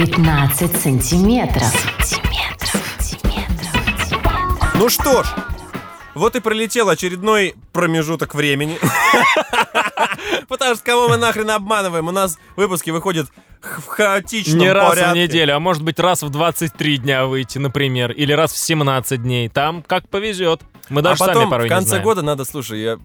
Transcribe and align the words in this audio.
15 0.00 0.80
сантиметров. 0.80 1.70
Ну 4.76 4.88
что 4.88 5.22
ж, 5.22 5.26
вот 6.14 6.36
и 6.36 6.40
пролетел 6.40 6.88
очередной 6.88 7.54
промежуток 7.74 8.34
времени. 8.34 8.78
Потому 10.48 10.76
что 10.76 10.84
кого 10.84 11.08
мы 11.10 11.18
нахрен 11.18 11.50
обманываем? 11.50 12.08
У 12.08 12.12
нас 12.12 12.38
выпуски 12.56 12.88
выходят 12.88 13.28
в 13.60 13.88
хаотичном 13.88 14.60
Не 14.60 14.72
раз 14.72 14.88
порядке. 14.88 15.12
в 15.12 15.16
неделю, 15.22 15.56
а 15.56 15.60
может 15.60 15.82
быть 15.82 15.98
раз 16.00 16.22
в 16.22 16.30
23 16.30 16.96
дня 16.96 17.26
выйти, 17.26 17.58
например, 17.58 18.10
или 18.12 18.32
раз 18.32 18.52
в 18.54 18.56
17 18.56 19.22
дней. 19.22 19.50
Там 19.50 19.82
как 19.82 20.08
повезет. 20.08 20.62
Мы 20.88 21.00
А 21.00 21.02
даже 21.02 21.18
потом 21.18 21.42
сами 21.42 21.50
порой 21.50 21.66
в 21.66 21.70
не 21.70 21.74
конце 21.74 21.88
знаем. 21.90 22.04
года 22.04 22.22
надо, 22.22 22.46
слушай, 22.46 22.80
я 22.80 22.98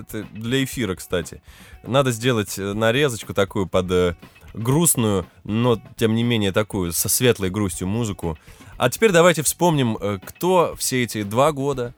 это 0.00 0.22
для 0.32 0.64
эфира, 0.64 0.94
кстати, 0.94 1.42
надо 1.82 2.10
сделать 2.10 2.58
э, 2.58 2.72
нарезочку 2.72 3.34
такую 3.34 3.66
под 3.66 3.90
э, 3.90 4.14
грустную, 4.54 5.26
но 5.44 5.80
тем 5.96 6.14
не 6.14 6.22
менее 6.22 6.52
такую 6.52 6.92
со 6.92 7.08
светлой 7.08 7.50
грустью 7.50 7.88
музыку. 7.88 8.38
А 8.76 8.90
теперь 8.90 9.12
давайте 9.12 9.42
вспомним, 9.42 9.96
э, 9.96 10.18
кто 10.24 10.74
все 10.76 11.02
эти 11.02 11.22
два 11.22 11.52
года 11.52 11.94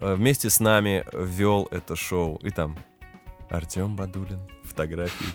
э, 0.00 0.14
вместе 0.14 0.50
с 0.50 0.60
нами 0.60 1.04
вел 1.12 1.68
это 1.70 1.96
шоу. 1.96 2.36
И 2.42 2.50
там 2.50 2.76
Артем 3.50 3.96
Бадулин, 3.96 4.40
фотографии. 4.64 5.26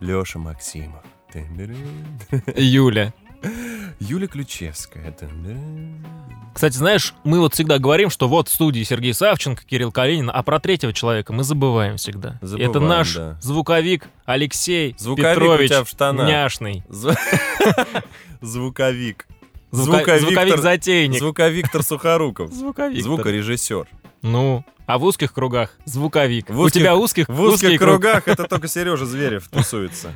Леша 0.00 0.38
Максимов. 0.38 1.04
Юля. 2.56 3.12
Юля 4.00 4.26
Ключевская. 4.26 5.14
Кстати, 6.52 6.74
знаешь, 6.76 7.14
мы 7.24 7.38
вот 7.40 7.54
всегда 7.54 7.78
говорим, 7.78 8.10
что 8.10 8.28
вот 8.28 8.48
в 8.48 8.52
студии 8.52 8.82
Сергей 8.82 9.14
Савченко, 9.14 9.62
Кирилл 9.64 9.92
Калинин, 9.92 10.30
а 10.32 10.42
про 10.42 10.58
третьего 10.58 10.92
человека 10.92 11.32
мы 11.32 11.44
забываем 11.44 11.96
всегда. 11.96 12.38
Забываем, 12.42 12.70
Это 12.70 12.80
наш 12.80 13.14
да. 13.14 13.38
звуковик 13.40 14.08
Алексей 14.24 14.94
Звуковик 14.98 15.28
у 15.28 15.40
Петрович 15.40 15.70
тебя 15.70 15.84
в 15.84 15.88
штанах. 15.88 16.28
Няшный. 16.28 16.84
Зв- 16.88 17.16
Звуковик. 18.40 19.26
Звуковик-затейник. 19.70 21.18
Звуковиктор 21.20 21.82
Сухоруков. 21.82 22.52
Звуковик. 22.52 23.02
Звукорежиссер. 23.02 23.86
Ну, 24.22 24.64
а 24.86 24.98
в 24.98 25.04
узких 25.04 25.32
кругах 25.32 25.76
звуковик. 25.84 26.50
В 26.50 26.58
У 26.58 26.62
узких- 26.64 26.80
тебя 26.82 26.96
узких, 26.96 27.28
В 27.28 27.40
узких 27.40 27.54
узкий 27.68 27.78
круг. 27.78 28.00
кругах 28.02 28.22
это 28.26 28.44
только 28.44 28.66
Сережа 28.68 29.06
Зверев 29.06 29.48
тусуется. 29.48 30.12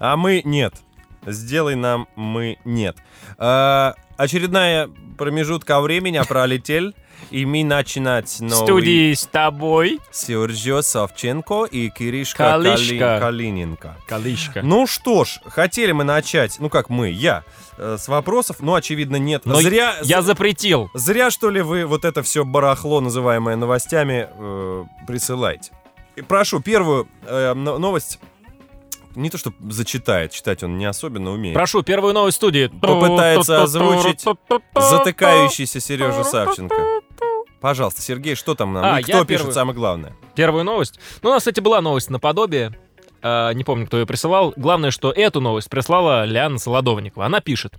А 0.00 0.16
мы 0.16 0.40
нет. 0.44 0.74
Сделай 1.26 1.74
нам 1.74 2.08
мы 2.16 2.58
нет. 2.64 2.96
А, 3.38 3.94
очередная 4.16 4.88
промежутка 5.16 5.80
времени 5.80 6.20
пролетел, 6.26 6.92
и 7.30 7.44
мы 7.44 7.64
начинать 7.64 8.38
новый 8.40 8.66
студии 8.66 9.12
с 9.14 9.26
тобой, 9.26 9.98
Сергей 10.12 10.82
Савченко 10.82 11.64
и 11.64 11.90
Киришка 11.90 12.50
Калишка. 12.52 12.98
Кали- 12.98 13.20
Калиненко. 13.20 13.96
Калишка. 14.08 14.62
Ну 14.62 14.86
что 14.86 15.24
ж, 15.24 15.40
хотели 15.46 15.92
мы 15.92 16.04
начать, 16.04 16.56
ну 16.60 16.68
как 16.70 16.88
мы, 16.88 17.10
я, 17.10 17.42
э, 17.76 17.96
с 17.98 18.06
вопросов, 18.08 18.58
но 18.60 18.74
очевидно 18.74 19.16
нет. 19.16 19.42
Но 19.44 19.60
Зря, 19.60 19.96
Я 20.02 20.22
запретил. 20.22 20.88
Зря, 20.94 21.30
что 21.30 21.50
ли, 21.50 21.60
вы 21.60 21.84
вот 21.84 22.04
это 22.04 22.22
все 22.22 22.44
барахло, 22.44 23.00
называемое 23.00 23.56
новостями, 23.56 24.28
э, 24.32 24.84
присылаете. 25.06 25.72
И 26.16 26.22
прошу, 26.22 26.60
первую 26.60 27.08
э, 27.26 27.52
но- 27.54 27.78
новость, 27.78 28.20
не 29.18 29.30
то 29.30 29.38
что 29.38 29.52
зачитает, 29.68 30.32
читать 30.32 30.62
он 30.62 30.78
не 30.78 30.84
особенно 30.86 31.30
умеет. 31.32 31.54
Прошу, 31.54 31.82
первую 31.82 32.14
новость 32.14 32.36
студии. 32.36 32.68
Попытается 32.68 33.62
озвучить 33.62 34.24
Затыкающийся 34.74 35.80
Сережа 35.80 36.24
Савченко. 36.24 36.76
Пожалуйста, 37.60 38.00
Сергей, 38.02 38.36
что 38.36 38.54
там 38.54 38.72
нам? 38.72 38.84
А, 38.84 39.00
И 39.00 39.02
кто 39.02 39.24
пишет 39.24 39.42
первый. 39.42 39.52
самое 39.52 39.76
главное? 39.76 40.16
Первую 40.36 40.62
новость. 40.64 41.00
Ну, 41.22 41.30
у 41.30 41.32
нас, 41.32 41.40
кстати, 41.40 41.58
была 41.58 41.80
новость 41.80 42.08
наподобие. 42.08 42.78
А, 43.20 43.52
не 43.52 43.64
помню, 43.64 43.86
кто 43.88 43.98
ее 43.98 44.06
присылал. 44.06 44.52
Главное, 44.56 44.92
что 44.92 45.10
эту 45.10 45.40
новость 45.40 45.68
прислала 45.68 46.24
Лиана 46.24 46.58
Солодовникова. 46.58 47.26
Она 47.26 47.40
пишет. 47.40 47.74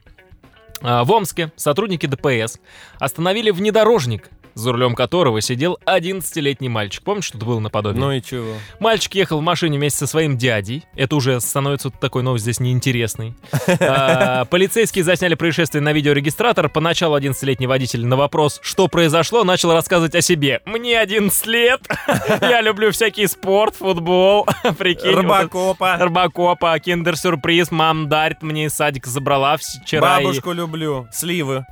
В 0.81 1.11
Омске 1.11 1.51
сотрудники 1.55 2.05
ДПС 2.05 2.59
остановили 2.99 3.51
внедорожник, 3.51 4.29
за 4.59 4.71
рулем 4.71 4.95
которого 4.95 5.41
сидел 5.41 5.79
11-летний 5.85 6.69
мальчик. 6.69 7.03
Помните, 7.03 7.27
что 7.27 7.37
это 7.37 7.45
было 7.45 7.59
наподобие? 7.59 7.99
Ну 7.99 8.11
и 8.11 8.21
чего? 8.21 8.53
Мальчик 8.79 9.15
ехал 9.15 9.39
в 9.39 9.41
машине 9.41 9.77
вместе 9.77 9.99
со 9.99 10.07
своим 10.07 10.37
дядей. 10.37 10.83
Это 10.95 11.15
уже 11.15 11.39
становится 11.39 11.89
такой 11.89 12.23
новость 12.23 12.43
здесь 12.43 12.59
неинтересной. 12.59 13.35
А, 13.81 14.45
Полицейские 14.45 15.03
засняли 15.03 15.35
происшествие 15.35 15.81
на 15.81 15.93
видеорегистратор. 15.93 16.69
Поначалу 16.69 17.17
11-летний 17.17 17.65
водитель 17.67 18.05
на 18.05 18.17
вопрос, 18.17 18.59
что 18.61 18.87
произошло, 18.87 19.43
начал 19.43 19.71
рассказывать 19.73 20.15
о 20.15 20.21
себе. 20.21 20.61
Мне 20.65 20.99
11 20.99 21.45
лет. 21.47 21.81
Я 22.41 22.61
люблю 22.61 22.91
всякий 22.91 23.27
спорт, 23.27 23.75
футбол. 23.75 24.47
Прикинь. 24.77 25.15
Рыбакопа. 25.15 25.97
Рыбакопа, 25.97 26.77
киндер-сюрприз, 26.79 27.71
мам 27.71 28.09
дарит 28.09 28.41
мне 28.41 28.65
из 28.65 28.73
садика 28.73 29.09
забрала 29.09 29.57
вчера. 29.57 30.17
Бабушку 30.17 30.51
люблю. 30.51 31.07
Сливы. 31.11 31.65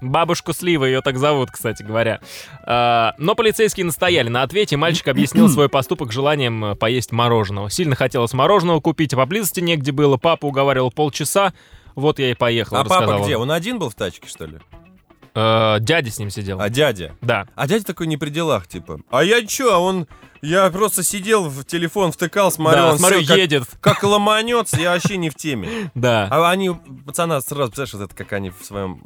Бабушку 0.00 0.52
Слива, 0.52 0.84
ее 0.84 1.00
так 1.00 1.18
зовут, 1.18 1.50
кстати 1.50 1.82
говоря. 1.82 2.20
А, 2.64 3.14
но 3.18 3.34
полицейские 3.34 3.86
настояли 3.86 4.28
на 4.28 4.42
ответе, 4.42 4.76
мальчик 4.76 5.08
объяснил 5.08 5.48
свой 5.50 5.68
поступок 5.68 6.12
желанием 6.12 6.64
э, 6.64 6.74
поесть 6.74 7.12
мороженого. 7.12 7.70
Сильно 7.70 7.96
хотелось 7.96 8.32
мороженого 8.32 8.80
купить, 8.80 9.12
а 9.14 9.16
поблизости 9.16 9.60
негде 9.60 9.92
было. 9.92 10.16
Папа 10.16 10.46
уговаривал 10.46 10.90
полчаса, 10.90 11.52
вот 11.94 12.18
я 12.18 12.30
и 12.30 12.34
поехал. 12.34 12.76
А 12.76 12.84
папа 12.84 13.20
где? 13.22 13.36
Он 13.36 13.50
один 13.50 13.78
был 13.78 13.90
в 13.90 13.94
тачке, 13.94 14.28
что 14.28 14.46
ли? 14.46 14.58
Э, 15.40 15.76
дядя 15.80 16.10
с 16.10 16.18
ним 16.18 16.30
сидел. 16.30 16.60
А 16.60 16.68
дядя? 16.68 17.14
Да. 17.20 17.46
А 17.54 17.68
дядя 17.68 17.84
такой 17.84 18.08
не 18.08 18.16
при 18.16 18.30
делах, 18.30 18.66
типа. 18.66 19.00
А 19.08 19.22
я 19.22 19.46
чё, 19.46 19.72
а 19.72 19.78
он... 19.78 20.08
Я 20.40 20.70
просто 20.70 21.02
сидел 21.02 21.48
в 21.48 21.64
телефон, 21.64 22.12
втыкал, 22.12 22.52
смотрю, 22.52 22.78
да, 22.78 22.92
он 22.92 22.98
смотрю, 22.98 23.18
сел, 23.20 23.26
как, 23.26 23.36
едет. 23.38 23.64
как 23.80 24.04
ломанется, 24.04 24.80
я 24.80 24.92
вообще 24.92 25.16
не 25.16 25.30
в 25.30 25.34
теме. 25.34 25.90
Да. 25.94 26.28
А 26.30 26.48
они, 26.50 26.70
пацана, 27.06 27.40
сразу, 27.40 27.72
представляешь, 27.72 27.94
вот 27.94 28.02
это, 28.02 28.14
как 28.14 28.32
они 28.32 28.50
в 28.50 28.64
своем 28.64 29.02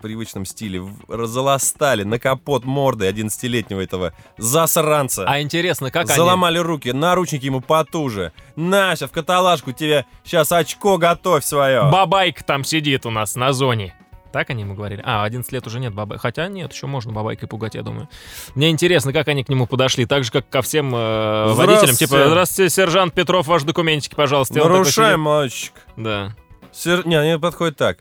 привычном 0.00 0.44
стиле 0.44 0.82
разолостали 1.08 2.04
на 2.04 2.20
капот 2.20 2.64
морды 2.64 3.08
11-летнего 3.08 3.80
этого 3.80 4.14
засранца. 4.36 5.24
А 5.26 5.40
интересно, 5.40 5.90
как 5.90 6.06
они... 6.06 6.16
Заломали 6.16 6.58
руки, 6.58 6.92
наручники 6.92 7.46
ему 7.46 7.60
потуже. 7.60 8.32
Нася, 8.54 9.08
в 9.08 9.10
каталажку 9.10 9.72
тебе 9.72 10.06
сейчас 10.24 10.52
очко 10.52 10.96
готовь 10.96 11.44
свое. 11.44 11.90
Бабайка 11.90 12.44
там 12.44 12.62
сидит 12.62 13.04
у 13.04 13.10
нас 13.10 13.34
на 13.34 13.52
зоне. 13.52 13.97
Так 14.32 14.50
они 14.50 14.62
ему 14.62 14.74
говорили? 14.74 15.02
А, 15.04 15.24
11 15.24 15.50
лет 15.52 15.66
уже 15.66 15.80
нет 15.80 15.94
бабай. 15.94 16.18
Хотя 16.18 16.48
нет, 16.48 16.72
еще 16.72 16.86
можно 16.86 17.12
бабайкой 17.12 17.48
пугать, 17.48 17.74
я 17.74 17.82
думаю. 17.82 18.08
Мне 18.54 18.70
интересно, 18.70 19.12
как 19.12 19.28
они 19.28 19.44
к 19.44 19.48
нему 19.48 19.66
подошли. 19.66 20.06
Так 20.06 20.24
же, 20.24 20.30
как 20.30 20.48
ко 20.48 20.62
всем 20.62 20.94
э, 20.94 21.52
водителям. 21.54 21.96
Типа, 21.96 22.26
здравствуйте, 22.26 22.70
сержант 22.70 23.14
Петров, 23.14 23.46
ваши 23.46 23.64
документики, 23.64 24.14
пожалуйста. 24.14 24.54
Нарушаем, 24.54 25.20
мальчик. 25.20 25.72
Да. 25.96 26.34
Сер... 26.72 27.06
Не, 27.06 27.16
они 27.16 27.38
подходят 27.38 27.76
так. 27.76 27.98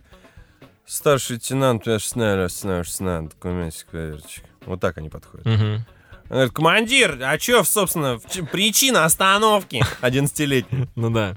Старший 0.85 1.35
лейтенант, 1.35 1.85
я 1.87 1.97
знаю, 1.99 2.49
знаю, 2.49 3.29
документик, 3.29 3.87
проверочек. 3.87 4.43
Вот 4.65 4.79
так 4.79 4.97
они 4.97 5.09
подходят. 5.09 5.45
Мгм. 5.45 5.85
Он 6.29 6.35
говорит, 6.35 6.53
командир, 6.53 7.17
а 7.21 7.37
чё, 7.37 7.63
собственно, 7.63 8.19
причина 8.51 9.05
остановки? 9.05 9.83
11-летний. 10.01 10.87
Ну 10.95 11.09
да. 11.09 11.35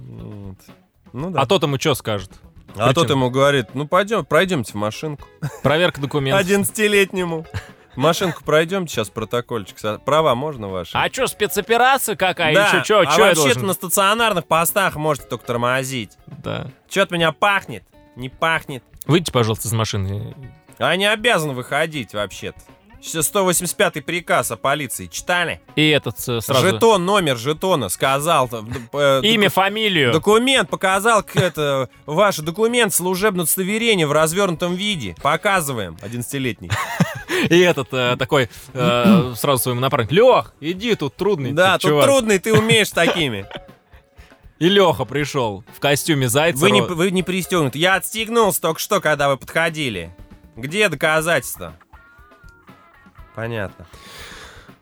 Ну 0.00 1.30
да. 1.30 1.40
А 1.40 1.46
тот 1.46 1.62
ему 1.62 1.78
что 1.78 1.94
скажет? 1.94 2.32
А 2.76 2.92
тот 2.92 3.10
ему 3.10 3.30
говорит, 3.30 3.74
ну 3.74 3.86
пойдем, 3.86 4.24
пройдемте 4.24 4.72
в 4.72 4.76
машинку. 4.76 5.26
Проверка 5.62 6.00
документов. 6.00 6.46
11-летнему. 6.46 7.46
В 7.94 7.96
Машинку 7.96 8.42
пройдемте, 8.44 8.92
сейчас 8.92 9.08
протокольчик. 9.08 9.76
Права 10.04 10.34
можно 10.34 10.68
ваши? 10.68 10.90
А 10.94 11.08
что, 11.12 11.28
спецоперация 11.28 12.16
какая? 12.16 12.52
да, 12.52 12.70
Или 12.72 12.82
чё, 12.82 13.02
а 13.06 13.16
вообще-то 13.18 13.64
на 13.64 13.72
стационарных 13.72 14.46
постах 14.46 14.96
можете 14.96 15.28
только 15.28 15.46
тормозить. 15.46 16.18
Да. 16.26 16.66
Чё 16.88 17.02
от 17.04 17.12
меня 17.12 17.30
пахнет? 17.30 17.84
Не 18.16 18.28
пахнет. 18.28 18.82
Выйдите, 19.06 19.30
пожалуйста, 19.30 19.68
из 19.68 19.72
машины. 19.72 20.34
А 20.78 20.96
не 20.96 21.06
обязан 21.06 21.52
выходить 21.52 22.14
вообще-то. 22.14 22.58
Сейчас 23.04 23.30
185-й 23.30 24.00
приказ 24.00 24.50
о 24.50 24.56
полиции 24.56 25.06
читали? 25.06 25.60
И 25.76 25.86
этот 25.90 26.16
э, 26.26 26.40
сразу... 26.40 26.66
Жетон, 26.66 27.04
номер 27.04 27.36
жетона 27.36 27.90
сказал. 27.90 28.48
э, 28.50 28.62
э, 28.94 29.20
Имя, 29.24 29.50
фамилию. 29.50 30.10
Документ 30.10 30.70
показал, 30.70 31.22
это, 31.34 31.90
ваш 32.06 32.38
документ, 32.38 32.94
служебное 32.94 33.42
удостоверение 33.42 34.06
в 34.06 34.12
развернутом 34.12 34.74
виде. 34.74 35.14
Показываем, 35.20 35.98
11-летний. 36.00 36.70
И 37.50 37.58
этот 37.58 37.88
э, 37.92 38.16
такой 38.18 38.48
э, 38.72 39.32
сразу 39.36 39.62
своему 39.62 39.82
напарнику. 39.82 40.14
Лех, 40.14 40.54
иди, 40.60 40.94
тут 40.94 41.14
трудный. 41.14 41.52
Да, 41.52 41.74
тут 41.74 41.82
тут 41.82 41.90
чувак». 41.90 42.04
трудный, 42.06 42.38
ты 42.38 42.54
умеешь 42.54 42.90
такими. 42.90 43.44
И 44.58 44.68
Леха 44.70 45.04
пришел 45.04 45.62
в 45.76 45.78
костюме 45.78 46.30
зайца. 46.30 46.58
Вы 46.60 46.70
не, 46.70 46.80
вы 46.80 47.10
не 47.10 47.22
пристегнуты. 47.22 47.78
Я 47.78 47.96
отстегнулся 47.96 48.62
только 48.62 48.80
что, 48.80 49.02
когда 49.02 49.28
вы 49.28 49.36
подходили. 49.36 50.14
Где 50.56 50.88
доказательства? 50.88 51.74
Понятно. 53.34 53.86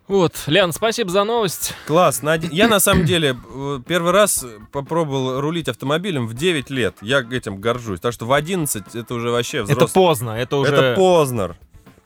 Вот, 0.08 0.34
Лян, 0.46 0.72
спасибо 0.72 1.10
за 1.10 1.24
новость. 1.24 1.74
Класс. 1.86 2.22
Я 2.50 2.68
на 2.68 2.80
самом 2.80 3.06
деле 3.06 3.34
э, 3.54 3.78
первый 3.86 4.12
раз 4.12 4.44
попробовал 4.72 5.40
рулить 5.40 5.68
автомобилем 5.68 6.26
в 6.26 6.34
9 6.34 6.70
лет. 6.70 6.96
Я 7.00 7.20
этим 7.20 7.60
горжусь. 7.60 8.00
Так 8.00 8.12
что 8.12 8.26
в 8.26 8.32
11 8.32 8.94
это 8.94 9.14
уже 9.14 9.30
вообще 9.30 9.62
взрослый. 9.62 9.84
Это 9.86 9.94
поздно, 9.94 10.30
это 10.30 10.56
уже... 10.56 10.74
Это 10.74 10.94
Познер. 10.96 11.56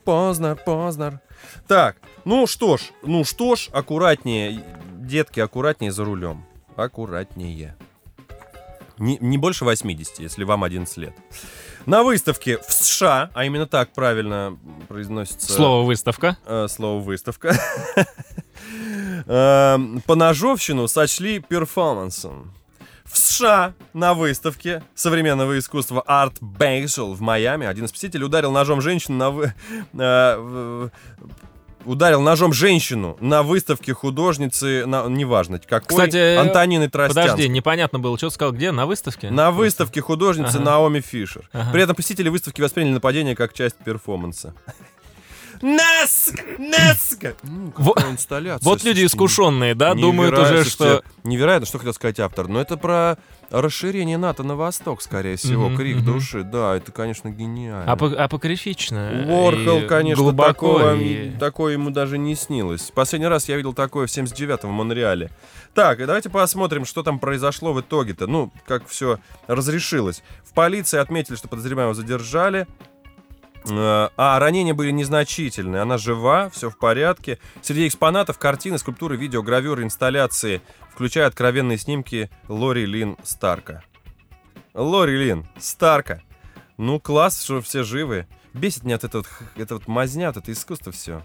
Познер, 0.04 0.56
Познер. 0.56 1.20
Так, 1.66 1.96
ну 2.24 2.46
что 2.46 2.76
ж, 2.76 2.82
ну 3.02 3.24
что 3.24 3.56
ж, 3.56 3.68
аккуратнее, 3.72 4.62
детки, 4.98 5.40
аккуратнее 5.40 5.90
за 5.90 6.04
рулем. 6.04 6.44
Аккуратнее. 6.76 7.76
Не, 8.98 9.18
не 9.20 9.38
больше 9.38 9.64
80, 9.64 10.20
если 10.20 10.44
вам 10.44 10.64
11 10.64 10.96
лет. 10.96 11.14
На 11.86 12.02
выставке 12.02 12.58
в 12.58 12.72
США, 12.72 13.30
а 13.34 13.44
именно 13.44 13.66
так 13.66 13.92
правильно 13.92 14.58
произносится 14.88 15.52
Слово 15.52 15.86
выставка. 15.86 16.36
э, 16.46 16.66
слово 16.68 17.00
выставка, 17.00 17.56
э, 19.26 19.78
поножовщину 20.06 20.88
сочли 20.88 21.38
перформансом. 21.38 22.52
В 23.04 23.18
США 23.18 23.74
на 23.92 24.14
выставке 24.14 24.82
современного 24.96 25.56
искусства 25.58 26.02
Art 26.08 26.40
Basel 26.40 27.14
в 27.14 27.20
Майами 27.20 27.64
один 27.66 27.84
из 27.84 27.92
посетителей 27.92 28.24
ударил 28.24 28.50
ножом 28.50 28.80
женщину 28.80 29.16
на 29.18 29.30
вы... 29.30 30.90
ударил 31.86 32.20
ножом 32.20 32.52
женщину 32.52 33.16
на 33.20 33.42
выставке 33.42 33.94
художницы, 33.94 34.84
на, 34.86 35.06
неважно 35.06 35.58
какой, 35.58 35.86
Кстати, 35.86 36.36
Антонины 36.36 36.88
Тростянской. 36.90 37.30
Подожди, 37.32 37.48
непонятно 37.48 37.98
было, 37.98 38.16
что 38.18 38.28
ты 38.28 38.34
сказал, 38.34 38.52
где? 38.52 38.72
На 38.72 38.86
выставке? 38.86 39.30
На 39.30 39.50
выставке 39.50 40.00
художницы 40.00 40.56
Ага. 40.56 40.64
Наоми 40.64 41.00
Фишер. 41.00 41.48
Ага. 41.52 41.70
При 41.72 41.82
этом 41.82 41.96
посетители 41.96 42.28
выставки 42.28 42.60
восприняли 42.60 42.94
нападение 42.94 43.34
как 43.34 43.52
часть 43.54 43.76
перформанса. 43.76 44.54
Наск! 45.62 46.34
Наск! 46.58 47.24
М, 47.42 47.72
Во- 47.78 47.94
какая 47.94 48.12
инсталляция, 48.12 48.62
Вот 48.68 48.84
люди 48.84 49.06
искушенные, 49.06 49.74
да, 49.74 49.94
думают 49.94 50.36
уже, 50.38 50.64
что... 50.64 51.02
Невероятно, 51.24 51.66
что 51.66 51.78
хотел 51.78 51.94
сказать 51.94 52.20
автор. 52.20 52.46
Но 52.48 52.60
это 52.60 52.76
про 52.76 53.16
расширение 53.50 54.18
НАТО 54.18 54.42
на 54.42 54.56
восток, 54.56 55.02
скорее 55.02 55.36
всего. 55.36 55.68
Мгм, 55.68 55.76
Крик 55.76 55.96
мгм. 55.96 56.04
души. 56.04 56.42
Да, 56.42 56.76
это, 56.76 56.92
конечно, 56.92 57.28
гениально. 57.30 57.90
апо- 57.90 58.14
Апокрифично. 58.14 59.24
Уорхол, 59.28 59.78
и 59.82 59.86
конечно, 59.86 60.22
глубоко 60.22 60.74
такого, 60.78 60.94
и- 60.96 61.30
такое 61.30 61.74
ему 61.74 61.90
даже 61.90 62.18
не 62.18 62.34
снилось. 62.34 62.90
Последний 62.94 63.28
раз 63.28 63.48
я 63.48 63.56
видел 63.56 63.72
такое 63.74 64.06
в 64.06 64.10
79-м 64.10 64.70
в 64.70 64.72
Монреале. 64.72 65.30
Так, 65.74 65.98
давайте 65.98 66.30
посмотрим, 66.30 66.84
что 66.84 67.02
там 67.02 67.18
произошло 67.18 67.72
в 67.72 67.80
итоге-то. 67.80 68.26
Ну, 68.26 68.50
как 68.66 68.86
все 68.88 69.18
разрешилось. 69.46 70.22
В 70.44 70.52
полиции 70.54 70.98
отметили, 70.98 71.36
что 71.36 71.48
подозреваемого 71.48 71.94
задержали. 71.94 72.66
Э, 73.68 74.08
А 74.16 74.38
ранения 74.38 74.74
были 74.74 74.90
незначительные. 74.90 75.82
Она 75.82 75.98
жива, 75.98 76.50
все 76.50 76.70
в 76.70 76.78
порядке. 76.78 77.38
Среди 77.62 77.88
экспонатов 77.88 78.38
картины, 78.38 78.78
скульптуры, 78.78 79.16
видео, 79.16 79.42
гравюры, 79.42 79.82
инсталляции, 79.82 80.62
включая 80.92 81.26
откровенные 81.26 81.78
снимки 81.78 82.30
Лори 82.48 82.86
Лин 82.86 83.16
Старка. 83.22 83.82
Лори 84.74 85.16
Лин 85.16 85.46
Старка. 85.58 86.22
Ну, 86.76 87.00
класс, 87.00 87.42
что 87.42 87.60
все 87.62 87.82
живы. 87.82 88.26
Бесит 88.52 88.84
меня 88.84 88.96
от 88.96 89.04
этого, 89.04 89.24
это 89.56 89.74
вот 89.74 89.86
мазня, 89.86 90.28
вот 90.28 90.38
это 90.38 90.52
искусство 90.52 90.92
все. 90.92 91.22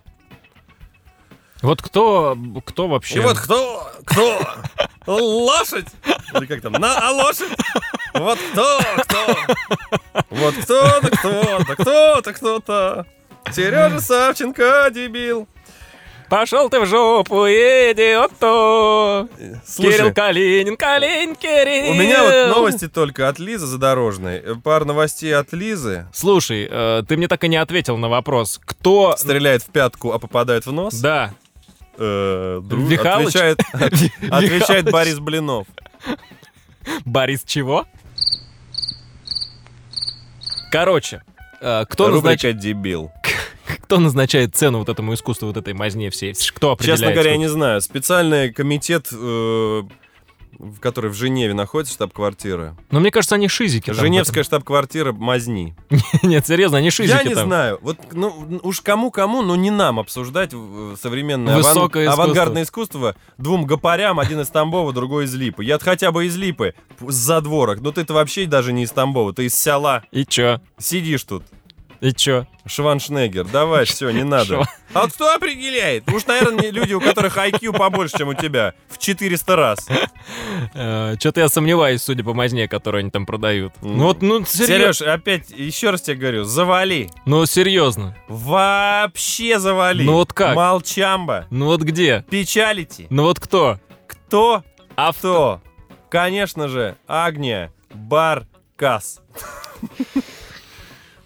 Вот 1.62 1.82
кто, 1.82 2.38
кто 2.66 2.88
вообще... 2.88 3.18
И 3.18 3.20
вот 3.20 3.38
кто, 3.38 3.90
кто? 4.06 4.42
Лошадь? 5.06 5.88
Или 6.34 6.46
как 6.46 6.62
там? 6.62 6.74
На, 6.74 6.98
а 6.98 7.12
лошадь? 7.12 7.52
Вот 8.14 8.40
кто, 8.52 8.80
кто? 9.04 9.36
Вот 10.30 10.56
кто-то, 10.56 11.10
кто-то, 11.10 11.76
кто-то, 11.76 12.34
кто-то. 12.34 13.06
Сережа 13.52 14.00
Савченко, 14.00 14.90
дебил. 14.92 15.48
Пошел 16.32 16.70
ты 16.70 16.80
в 16.80 16.86
жопу! 16.86 17.46
Кирилл 17.46 18.30
Слушай, 19.66 20.14
Калинин, 20.14 20.78
Калинин, 20.78 21.36
Кирилл! 21.36 21.92
у 21.92 21.94
меня 21.94 22.24
вот 22.24 22.56
новости 22.56 22.88
только 22.88 23.28
от 23.28 23.38
Лизы 23.38 23.66
Задорожной. 23.66 24.38
Э, 24.38 24.56
Пара 24.64 24.86
новостей 24.86 25.36
от 25.36 25.52
Лизы. 25.52 26.08
Слушай, 26.14 26.70
э, 26.72 27.04
ты 27.06 27.18
мне 27.18 27.28
так 27.28 27.44
и 27.44 27.50
не 27.50 27.58
ответил 27.58 27.98
на 27.98 28.08
вопрос. 28.08 28.62
Кто... 28.64 29.14
Стреляет 29.18 29.64
в 29.64 29.72
пятку, 29.72 30.14
а 30.14 30.20
попадает 30.20 30.66
в 30.66 30.72
нос. 30.72 30.94
Да. 31.02 31.34
Э, 31.98 32.62
дру- 32.64 32.88
Михалыч? 32.88 33.36
Отвечает, 33.36 33.60
отвечает. 34.32 34.90
Борис 34.90 35.20
Блинов. 35.20 35.68
Борис 37.04 37.44
чего? 37.46 37.86
Короче, 40.72 41.22
э, 41.60 41.86
кто, 41.90 42.08
назнач- 42.10 42.14
Рубрика 42.14 42.54
«Дебил». 42.54 43.12
кто 43.84 44.00
назначает 44.00 44.56
цену 44.56 44.80
вот 44.80 44.90
этому 44.90 45.14
искусству, 45.14 45.48
вот 45.48 45.58
этой 45.58 45.74
мазне 45.74 46.10
всей? 46.10 46.34
Кто 46.56 46.72
определяет? 46.72 47.00
Честно 47.00 47.14
говоря, 47.14 47.32
я 47.32 47.38
не 47.38 47.50
знаю. 47.50 47.82
Специальный 47.82 48.54
комитет, 48.54 49.08
э, 49.12 49.84
в 50.60 50.80
который 50.80 51.10
в 51.10 51.14
Женеве 51.14 51.54
находится 51.54 51.94
штаб-квартира. 51.96 52.76
Но 52.92 53.00
мне 53.00 53.12
кажется, 53.12 53.36
они 53.36 53.48
шизики. 53.48 53.92
Женевская 53.92 54.44
штаб-квартира 54.44 55.12
Мазни. 55.12 55.76
Нет, 56.24 56.46
серьезно, 56.48 56.78
они 56.80 56.90
шизики 56.92 57.16
Я 57.18 57.24
не 57.24 57.34
там. 57.36 57.48
знаю. 57.48 57.80
Вот, 57.82 57.98
ну, 58.12 58.60
уж 58.64 58.82
кому-кому, 58.82 59.42
но 59.42 59.56
не 59.56 59.72
нам 59.72 60.00
обсуждать 60.00 60.52
современное 61.02 61.56
аван- 61.58 61.62
искусство. 61.88 62.12
авангардное 62.14 62.64
искусство 62.64 63.16
двум 63.38 63.66
гопарям, 63.66 64.20
один 64.20 64.42
из 64.42 64.48
Тамбова, 64.50 64.94
другой 64.94 65.26
из 65.26 65.34
Липы. 65.36 65.64
Я 65.64 65.80
хотя 65.80 66.12
бы 66.12 66.26
из 66.26 66.36
Липы, 66.38 66.74
с 67.00 67.14
задворок. 67.16 67.82
Но 67.82 67.92
ты-то 67.92 68.14
вообще 68.14 68.46
даже 68.46 68.74
не 68.74 68.84
из 68.84 68.92
Тамбова, 68.92 69.34
ты 69.34 69.46
из 69.46 69.56
села. 69.56 70.04
И 70.12 70.26
чё? 70.26 70.62
Сидишь 70.78 71.24
тут. 71.24 71.44
И 72.02 72.14
чё? 72.14 72.48
Шваншнегер, 72.66 73.46
давай, 73.46 73.86
все, 73.86 74.10
не 74.10 74.24
надо. 74.24 74.68
А 74.94 75.02
вот 75.04 75.14
кто 75.14 75.34
определяет? 75.36 76.12
Уж, 76.12 76.26
наверное, 76.26 76.72
люди, 76.72 76.94
у 76.94 77.00
которых 77.00 77.38
IQ 77.38 77.78
побольше, 77.78 78.18
чем 78.18 78.30
у 78.30 78.34
тебя. 78.34 78.74
В 78.90 78.98
400 78.98 79.56
раз. 79.56 79.88
Что-то 80.72 81.42
я 81.42 81.48
сомневаюсь, 81.48 82.02
судя 82.02 82.24
по 82.24 82.34
мазне, 82.34 82.68
которую 82.68 83.02
они 83.02 83.12
там 83.12 83.28
продают. 83.28 83.74
Ну 83.82 84.06
вот, 84.06 84.24
ну. 84.24 84.44
Сереж, 84.46 85.04
опять, 85.04 85.52
еще 85.52 85.92
раз 85.92 86.02
тебе 86.02 86.18
говорю, 86.18 86.44
завали. 86.44 87.10
Ну 87.26 87.46
серьезно. 87.46 88.18
Вообще 88.28 89.60
завали. 89.60 90.04
Ну 90.04 90.14
вот 90.14 90.34
как? 90.34 90.56
Молчамба. 90.56 91.46
Ну 91.52 91.68
вот 91.68 91.82
где? 91.82 92.26
Печалити. 92.30 93.06
Ну 93.12 93.24
вот 93.24 93.40
кто? 93.40 93.80
Кто? 94.08 94.64
Авто. 94.96 95.62
Конечно 96.10 96.68
же, 96.68 96.98
Агния 97.08 97.72
Баркас. 97.94 99.22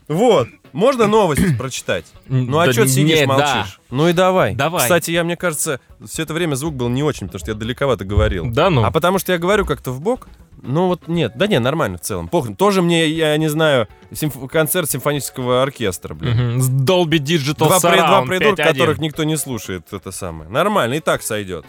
Вот. 0.07 0.47
Можно 0.73 1.07
новость 1.07 1.41
прочитать? 1.57 2.05
Ну 2.27 2.59
а 2.59 2.65
Да 2.67 2.73
что 2.73 2.87
сидишь, 2.87 3.19
не, 3.21 3.25
да. 3.25 3.33
молчишь? 3.33 3.79
Ну 3.89 4.07
и 4.07 4.13
давай. 4.13 4.55
Давай. 4.55 4.81
Кстати, 4.83 5.11
я, 5.11 5.23
мне 5.23 5.35
кажется, 5.37 5.79
все 6.05 6.23
это 6.23 6.33
время 6.33 6.55
звук 6.55 6.75
был 6.75 6.89
не 6.89 7.01
очень, 7.03 7.27
потому 7.27 7.39
что 7.39 7.51
я 7.51 7.55
далековато 7.55 8.05
говорил. 8.05 8.45
Да 8.51 8.69
ну. 8.69 8.83
А 8.83 8.91
потому 8.91 9.19
что 9.19 9.31
я 9.31 9.37
говорю 9.37 9.65
как-то 9.65 9.91
в 9.91 10.01
бок. 10.01 10.27
Ну 10.67 10.87
вот 10.87 11.07
нет, 11.07 11.33
да 11.35 11.45
не, 11.47 11.59
нормально 11.59 11.97
в 11.97 12.01
целом. 12.01 12.27
Похрен. 12.27 12.55
Тоже 12.55 12.81
мне, 12.81 13.07
я 13.07 13.37
не 13.37 13.49
знаю, 13.49 13.87
симф- 14.11 14.47
концерт 14.47 14.89
симфонического 14.89 15.61
оркестра, 15.61 16.15
блин. 16.15 16.59
С 16.59 16.69
Dolby 16.69 17.19
Digital 17.19 17.57
Два, 17.67 17.79
при- 17.79 17.97
два 17.97 18.21
Surround 18.23 18.27
придурка, 18.27 18.63
5.1. 18.63 18.65
которых 18.73 18.97
никто 18.99 19.23
не 19.25 19.37
слушает, 19.37 19.85
это 19.91 20.11
самое. 20.11 20.49
Нормально, 20.49 20.95
и 20.95 20.99
так 21.01 21.21
сойдет. 21.21 21.65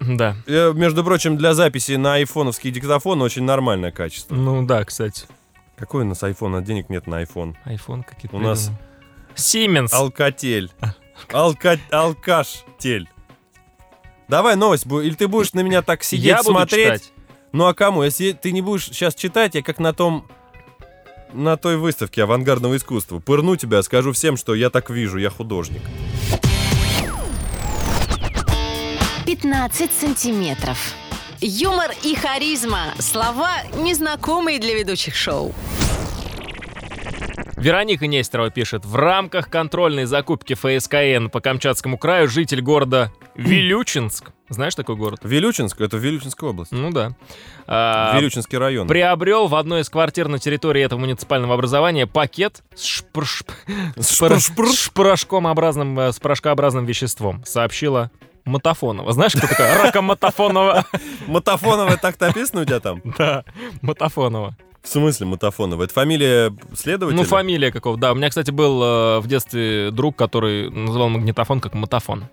Да. 0.00 0.36
Э, 0.46 0.72
Между 0.74 1.02
прочим, 1.02 1.36
для 1.36 1.54
записи 1.54 1.92
на 1.92 2.14
айфоновский 2.14 2.70
диктофон 2.70 3.20
очень 3.20 3.42
нормальное 3.42 3.90
качество. 3.90 4.34
Ну 4.34 4.64
да, 4.64 4.84
кстати. 4.84 5.24
Какой 5.80 6.04
у 6.04 6.06
нас 6.06 6.22
айфон? 6.22 6.54
А 6.54 6.60
денег 6.60 6.90
нет 6.90 7.06
на 7.06 7.16
айфон. 7.18 7.56
iPhone 7.64 8.04
какие-то. 8.04 8.36
У 8.36 8.38
нас-. 8.40 8.70
Siemens. 9.34 9.88
Алкатель. 9.92 10.70
Алка... 11.32 11.78
Алкаш-тель. 11.90 13.08
Давай 14.28 14.56
новость, 14.56 14.84
или 14.86 15.14
ты 15.14 15.26
будешь 15.26 15.54
на 15.54 15.60
меня 15.60 15.80
так 15.80 16.04
сидеть, 16.04 16.26
я 16.26 16.36
буду 16.38 16.50
смотреть? 16.50 17.02
читать. 17.02 17.12
Ну 17.52 17.66
а 17.66 17.74
кому? 17.74 18.02
Если 18.02 18.32
ты 18.32 18.52
не 18.52 18.60
будешь 18.60 18.84
сейчас 18.86 19.14
читать, 19.14 19.54
я 19.54 19.62
как 19.62 19.78
на 19.78 19.94
том... 19.94 20.28
На 21.32 21.56
той 21.56 21.78
выставке 21.78 22.24
авангардного 22.24 22.76
искусства. 22.76 23.18
Пырну 23.18 23.56
тебя, 23.56 23.82
скажу 23.82 24.12
всем, 24.12 24.36
что 24.36 24.54
я 24.54 24.68
так 24.68 24.90
вижу, 24.90 25.16
я 25.16 25.30
художник. 25.30 25.82
15 29.24 29.92
сантиметров. 29.92 30.76
Юмор 31.40 31.90
и 32.02 32.14
харизма. 32.14 32.94
Слова, 32.98 33.50
незнакомые 33.74 34.58
для 34.58 34.74
ведущих 34.74 35.14
шоу. 35.16 35.54
Вероника 37.56 38.06
Нестерова 38.06 38.50
пишет. 38.50 38.84
В 38.84 38.96
рамках 38.96 39.48
контрольной 39.50 40.04
закупки 40.06 40.54
ФСКН 40.54 41.28
по 41.28 41.40
Камчатскому 41.40 41.98
краю 41.98 42.28
житель 42.28 42.62
города 42.62 43.12
Вилючинск. 43.34 44.30
Знаешь 44.48 44.74
такой 44.74 44.96
город? 44.96 45.20
Вилючинск, 45.22 45.80
это 45.80 45.96
Вилючинская 45.98 46.50
область. 46.50 46.72
Ну 46.72 46.90
да. 46.90 47.12
А, 47.66 48.18
Вилючинский 48.18 48.58
район. 48.58 48.88
приобрел 48.88 49.46
в 49.46 49.54
одной 49.54 49.82
из 49.82 49.88
квартир 49.90 50.28
на 50.28 50.38
территории 50.38 50.82
этого 50.82 50.98
муниципального 51.00 51.54
образования 51.54 52.06
пакет 52.06 52.62
с, 52.74 52.84
шпр- 52.84 53.22
шп- 53.24 53.52
с 54.02 54.18
пор- 54.18 54.32
Шпр- 54.32 54.72
с 54.72 54.88
порошкообразным, 54.88 55.98
э, 56.00 56.12
с 56.12 56.18
порошкообразным 56.18 56.84
веществом, 56.86 57.44
сообщила 57.44 58.10
Мотофонова. 58.50 59.12
Знаешь, 59.12 59.32
кто 59.32 59.46
такая? 59.46 59.82
Рака 59.82 60.02
Мотофонова. 60.02 60.84
Мотофоновая 61.26 61.96
так 61.96 62.18
написано 62.20 62.62
у 62.62 62.64
тебя 62.64 62.80
там? 62.80 63.00
Да, 63.16 63.44
Мотофонова. 63.80 64.56
В 64.82 64.88
смысле 64.88 65.26
Мотофонова? 65.26 65.84
Это 65.84 65.92
фамилия 65.92 66.54
следователя? 66.74 67.16
Ну, 67.18 67.24
фамилия 67.24 67.70
какого 67.70 67.96
Да, 67.98 68.12
у 68.12 68.14
меня, 68.14 68.28
кстати, 68.30 68.50
был 68.50 68.82
э, 68.82 69.18
в 69.20 69.26
детстве 69.26 69.90
друг, 69.90 70.16
который 70.16 70.70
называл 70.70 71.08
магнитофон 71.10 71.60
как 71.60 71.74
мотофон. 71.74 72.24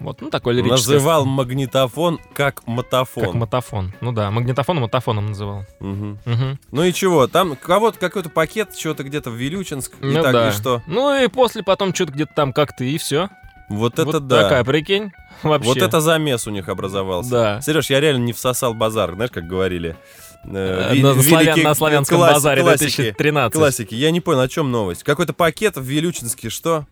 Вот, 0.00 0.20
ну, 0.20 0.30
такой 0.30 0.54
лирический. 0.54 0.94
Называл 0.94 1.26
магнитофон 1.26 2.18
как 2.34 2.66
мотофон. 2.66 3.24
Как 3.24 3.34
мотофон. 3.34 3.92
Ну 4.00 4.10
да, 4.12 4.30
магнитофон 4.30 4.80
мотофоном 4.80 5.28
называл. 5.28 5.64
Мгм. 5.78 6.18
Мгм. 6.24 6.58
Ну 6.72 6.82
и 6.82 6.92
чего? 6.92 7.28
Там 7.28 7.54
кого-то 7.54 7.98
какой-то 7.98 8.28
пакет, 8.28 8.74
что-то 8.76 9.04
где-то 9.04 9.30
в 9.30 9.34
Вилючинск. 9.34 9.92
и 10.00 10.06
Ну 10.06 10.22
так, 10.22 10.32
да. 10.32 10.48
и 10.48 10.52
что? 10.52 10.82
Ну 10.86 11.14
и 11.22 11.28
после 11.28 11.62
потом 11.62 11.94
что-то 11.94 12.12
где-то 12.12 12.32
там 12.34 12.52
как-то 12.52 12.82
и 12.82 12.98
все. 12.98 13.28
Вот 13.76 13.94
это 13.94 14.04
вот 14.04 14.26
да. 14.26 14.42
такая, 14.42 14.64
прикинь, 14.64 15.12
вообще. 15.42 15.68
Вот 15.68 15.78
это 15.78 16.00
замес 16.00 16.46
у 16.46 16.50
них 16.50 16.68
образовался. 16.68 17.30
Да. 17.30 17.60
Сереж, 17.62 17.90
я 17.90 18.00
реально 18.00 18.24
не 18.24 18.32
всосал 18.32 18.74
базар, 18.74 19.14
знаешь, 19.14 19.30
как 19.30 19.46
говорили 19.46 19.96
э, 20.44 20.90
ви- 20.94 21.02
на, 21.02 21.12
славян- 21.14 21.62
на 21.62 21.74
славянском 21.74 22.18
класс- 22.18 22.34
базаре 22.34 22.62
классики. 22.62 22.96
2013. 23.02 23.52
Классики. 23.54 23.94
Я 23.94 24.10
не 24.10 24.20
понял, 24.20 24.40
о 24.40 24.48
чем 24.48 24.70
новость. 24.70 25.02
Какой-то 25.04 25.32
пакет 25.32 25.76
в 25.76 25.82
Вилючинске, 25.82 26.50
что? 26.50 26.86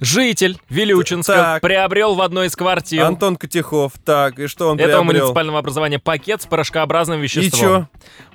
Житель 0.00 0.56
Вилючинска 0.68 1.32
Так. 1.34 1.60
приобрел 1.62 2.14
в 2.14 2.22
одной 2.22 2.46
из 2.46 2.54
квартир 2.54 3.02
Антон 3.02 3.34
Котихов. 3.34 3.94
Так, 4.04 4.38
и 4.38 4.46
что 4.46 4.68
он 4.68 4.78
этого 4.78 5.00
приобрел? 5.02 5.22
муниципального 5.22 5.58
образования 5.58 5.98
пакет 5.98 6.40
с 6.42 6.46
порошкообразным 6.46 7.18
И 7.18 7.22
веществом. 7.24 7.60
чё? 7.60 7.88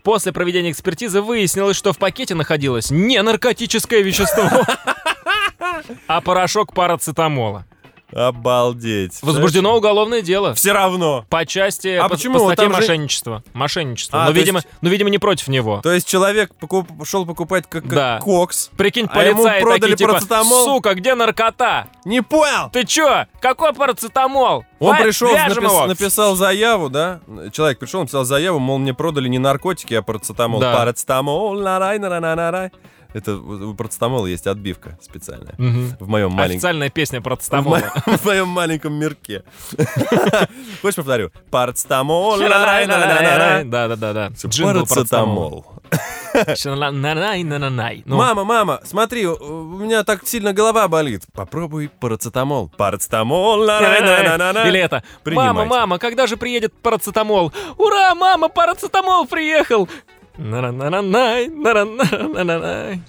После 0.03 0.33
проведения 0.33 0.71
экспертизы 0.71 1.21
выяснилось, 1.21 1.77
что 1.77 1.93
в 1.93 1.97
пакете 1.97 2.35
находилось 2.35 2.91
не 2.91 3.21
наркотическое 3.21 4.01
вещество, 4.01 4.43
а 6.07 6.21
порошок 6.21 6.73
парацетамола. 6.73 7.65
Обалдеть. 8.15 9.17
Возбуждено 9.23 9.75
уголовное 9.75 10.21
дело. 10.21 10.53
Все 10.53 10.71
равно. 10.71 11.25
По 11.29 11.47
части, 11.47 11.87
А 11.95 12.03
по, 12.03 12.09
почему? 12.09 12.35
по 12.35 12.45
статье 12.45 12.65
там 12.65 12.73
же- 12.73 12.79
мошенничества. 12.81 13.43
Мошенничество. 13.53 14.21
А, 14.21 14.25
но, 14.25 14.31
видимо, 14.31 14.57
есть- 14.59 14.67
но, 14.81 14.89
видимо, 14.89 15.09
не 15.09 15.17
против 15.17 15.47
него. 15.47 15.81
То 15.81 15.91
есть 15.91 16.07
человек 16.07 16.51
покуп- 16.61 17.05
шел 17.05 17.25
покупать 17.25 17.63
как, 17.67 17.83
как 17.83 17.91
Да. 17.93 18.19
кокс. 18.21 18.69
Прикинь, 18.77 19.07
а 19.11 19.23
ему 19.23 19.41
полицаи 19.43 19.61
продали 19.61 19.79
такие, 19.81 19.95
типа, 19.97 20.11
парацетамол? 20.11 20.65
сука, 20.65 20.93
где 20.93 21.15
наркота? 21.15 21.87
Не 22.05 22.21
понял! 22.21 22.69
Ты 22.71 22.85
чё? 22.85 23.25
Какой 23.41 23.73
парацетамол? 23.73 24.63
Он 24.79 24.95
Ва- 24.95 25.01
пришел, 25.03 25.29
напис- 25.33 25.55
его. 25.63 25.87
написал 25.87 26.35
заяву, 26.35 26.89
да? 26.89 27.21
Человек 27.51 27.79
пришел, 27.79 28.01
написал 28.01 28.25
заяву, 28.25 28.59
мол, 28.59 28.77
мне 28.77 28.93
продали 28.93 29.27
не 29.27 29.39
наркотики, 29.39 29.95
а 29.95 30.03
парацетамол. 30.03 30.59
Да. 30.59 30.75
Парацетамол, 30.75 31.53
нарай, 31.59 31.97
нарай, 31.97 32.19
нарай. 32.19 32.71
Это 33.13 33.35
у 33.37 33.73
парацетамола 33.73 34.25
есть 34.27 34.47
отбивка 34.47 34.97
специальная. 35.01 35.53
Мгм. 35.57 35.95
В 35.99 36.07
моем 36.07 36.31
маленьком... 36.31 36.55
Официальная 36.57 36.89
песня 36.89 37.21
В, 37.21 37.25
мо- 38.05 38.17
в 38.17 38.25
моем 38.25 38.47
маленьком 38.47 38.93
мирке. 38.93 39.43
Хочешь 40.81 40.95
повторю? 40.95 41.31
Нарай. 43.23 43.65
Да-да-да. 43.65 44.31
Парацетамол. 44.87 45.65
Ну, 48.05 48.17
Мама, 48.17 48.43
мама, 48.43 48.79
смотри, 48.83 49.27
у 49.27 49.77
меня 49.77 50.03
так 50.03 50.27
сильно 50.27 50.51
голова 50.53 50.87
болит. 50.87 51.21
Попробуй 51.33 51.89
парацетамол. 51.99 52.69
Парацетамол. 52.75 53.63
Или 54.67 54.79
это. 54.79 55.03
Мама, 55.25 55.65
мама, 55.69 55.99
когда 55.99 56.25
же 56.25 56.37
приедет 56.37 56.73
парацетамол? 56.81 57.53
Ура, 57.77 58.15
мама, 58.15 58.49
парацетамол 58.49 59.27
приехал! 59.27 59.87
На-на-на-най, 60.37 61.47
на-на-на-на-най. 61.47 63.01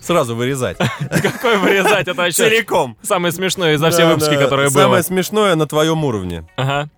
Сразу 0.00 0.34
вырезать. 0.34 0.76
Какой 1.22 1.58
вырезать? 1.58 2.00
Это 2.08 2.14
вообще 2.14 2.48
Целиком. 2.48 2.96
самое 3.02 3.32
смешное 3.32 3.78
за 3.78 3.90
все 3.90 4.02
Да, 4.02 4.08
выпуски, 4.08 4.34
да. 4.34 4.42
которые 4.42 4.70
было. 4.70 4.82
Самое 4.82 5.02
смешное 5.04 5.54
на 5.54 5.66
твоем 5.66 6.04
уровне. 6.04 6.44
Ага. 6.56 6.88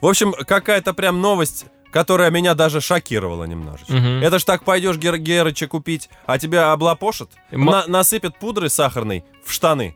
В 0.00 0.06
общем, 0.06 0.32
какая-то 0.32 0.94
прям 0.94 1.20
новость, 1.20 1.66
которая 1.92 2.30
меня 2.30 2.54
даже 2.54 2.80
шокировала 2.80 3.44
немножечко. 3.44 3.92
Мгм. 3.92 4.22
Это 4.22 4.38
ж 4.38 4.44
так 4.44 4.62
пойдешь 4.64 4.96
Гер 4.96 5.18
Герыча 5.18 5.66
купить, 5.66 6.08
а 6.24 6.38
тебя 6.38 6.72
облапошат, 6.72 7.28
М- 7.50 7.66
на- 7.66 7.86
насыпят 7.86 8.38
пудры 8.38 8.70
сахарной 8.70 9.22
в 9.44 9.52
штаны. 9.52 9.94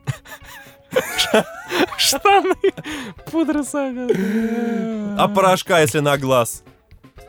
Штаны. 1.97 2.53
Пудра 3.31 3.63
сахар. 3.63 4.11
А 5.17 5.27
порошка, 5.27 5.79
если 5.79 5.99
на 5.99 6.17
глаз. 6.17 6.63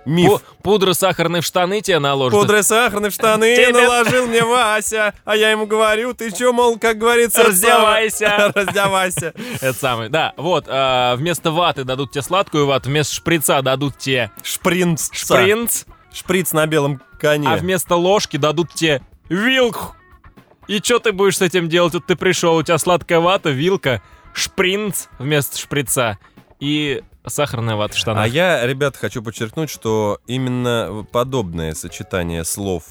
Миф. 0.06 0.40
Пудра 0.62 0.92
сахарной 0.94 1.40
в 1.40 1.44
штаны 1.44 1.80
тебе 1.82 1.98
наложат. 1.98 2.38
Пудры 2.40 2.62
сахарной 2.62 3.10
в 3.10 3.12
штаны 3.12 3.56
Тебе- 3.56 3.72
наложил 3.72 4.26
мне 4.26 4.42
Вася. 4.44 5.12
А 5.24 5.36
я 5.36 5.50
ему 5.50 5.66
говорю, 5.66 6.14
ты 6.14 6.30
чё, 6.30 6.52
мол, 6.52 6.78
как 6.78 6.96
говорится... 6.98 7.42
Раздевайся. 7.44 8.52
Раздевайся. 8.54 9.34
Это 9.60 9.72
самое. 9.74 10.08
Да, 10.08 10.32
вот, 10.36 10.66
а, 10.68 11.16
вместо 11.16 11.50
ваты 11.50 11.84
дадут 11.84 12.12
тебе 12.12 12.22
сладкую 12.22 12.66
вату, 12.66 12.88
вместо 12.88 13.14
шприца 13.14 13.60
дадут 13.62 13.98
тебе 13.98 14.30
Шпринц. 14.42 15.10
шпринц, 15.12 15.84
Шприц 16.14 16.52
на 16.52 16.66
белом 16.66 17.02
коне. 17.20 17.48
а 17.48 17.56
вместо 17.56 17.96
ложки 17.96 18.36
дадут 18.36 18.72
тебе 18.74 19.02
вилку. 19.28 19.94
И 20.68 20.78
что 20.78 20.98
ты 21.00 21.12
будешь 21.12 21.36
с 21.38 21.42
этим 21.42 21.68
делать? 21.68 21.94
Вот 21.94 22.06
ты 22.06 22.16
пришел, 22.16 22.56
у 22.56 22.62
тебя 22.62 22.78
сладкая 22.78 23.20
вата, 23.20 23.50
вилка, 23.50 24.02
шпринц 24.34 25.06
вместо 25.18 25.58
шприца 25.58 26.18
и 26.60 27.02
сахарная 27.26 27.76
вата 27.76 27.94
в 27.94 27.98
штанах. 27.98 28.24
А 28.24 28.28
я, 28.28 28.66
ребята, 28.66 28.98
хочу 28.98 29.22
подчеркнуть, 29.22 29.70
что 29.70 30.20
именно 30.26 31.06
подобное 31.10 31.74
сочетание 31.74 32.44
слов 32.44 32.84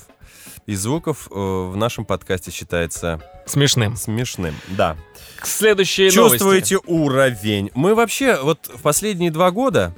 и 0.65 0.75
звуков 0.75 1.27
э, 1.31 1.35
в 1.35 1.75
нашем 1.75 2.05
подкасте 2.05 2.51
считается 2.51 3.21
Смешным. 3.45 3.95
смешным. 3.95 4.55
Да. 4.69 4.97
К 5.39 5.45
следующей 5.45 6.09
Чувствуете 6.09 6.79
уровень? 6.85 7.71
Мы 7.75 7.93
вообще 7.93 8.41
вот 8.41 8.67
в 8.73 8.81
последние 8.81 9.31
два 9.31 9.51
года, 9.51 9.93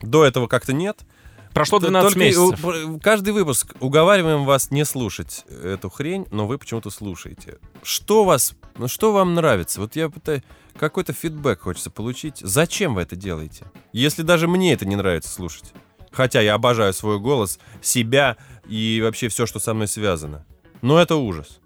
до 0.00 0.24
этого 0.24 0.48
как-то 0.48 0.72
нет, 0.72 0.98
новости. 0.98 1.13
Прошло 1.54 1.78
12 1.78 2.06
только 2.12 2.18
месяцев. 2.18 2.64
у- 2.64 2.98
каждый 3.00 3.32
выпуск 3.32 3.74
уговариваем 3.80 4.44
вас 4.44 4.70
не 4.70 4.84
слушать 4.84 5.44
эту 5.62 5.88
хрень, 5.88 6.26
но 6.30 6.46
вы 6.46 6.58
почему-то 6.58 6.90
слушаете. 6.90 7.58
Что 7.82 8.24
вас, 8.24 8.54
ну 8.76 8.88
что 8.88 9.12
вам 9.12 9.34
нравится? 9.34 9.80
Вот 9.80 9.94
я 9.96 10.08
пытаюсь, 10.10 10.42
какой-то 10.76 11.12
фидбэк 11.12 11.60
хочется 11.60 11.90
получить. 11.90 12.38
Зачем 12.40 12.94
вы 12.94 13.02
это 13.02 13.14
делаете? 13.16 13.64
Если 13.92 14.22
даже 14.22 14.48
мне 14.48 14.72
это 14.72 14.84
не 14.84 14.96
нравится 14.96 15.30
слушать. 15.30 15.72
Хотя 16.10 16.40
я 16.40 16.54
обожаю 16.54 16.92
свой 16.92 17.18
голос, 17.18 17.58
себя 17.80 18.36
и 18.68 19.00
вообще 19.02 19.28
все, 19.28 19.46
что 19.46 19.58
со 19.58 19.74
мной 19.74 19.88
связано. 19.88 20.44
Но 20.82 20.98
это 21.00 21.16
ужас. 21.16 21.60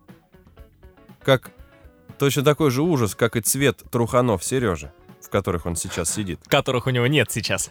Как 1.22 1.50
точно 2.18 2.42
такой 2.42 2.70
же 2.70 2.82
ужас, 2.82 3.14
как 3.14 3.36
и 3.36 3.40
цвет 3.40 3.82
труханов 3.90 4.42
Сережи, 4.44 4.92
в 5.28 5.30
которых 5.30 5.66
он 5.66 5.76
сейчас 5.76 6.12
сидит. 6.14 6.40
которых 6.48 6.86
у 6.86 6.90
него 6.90 7.06
нет 7.06 7.30
сейчас. 7.30 7.70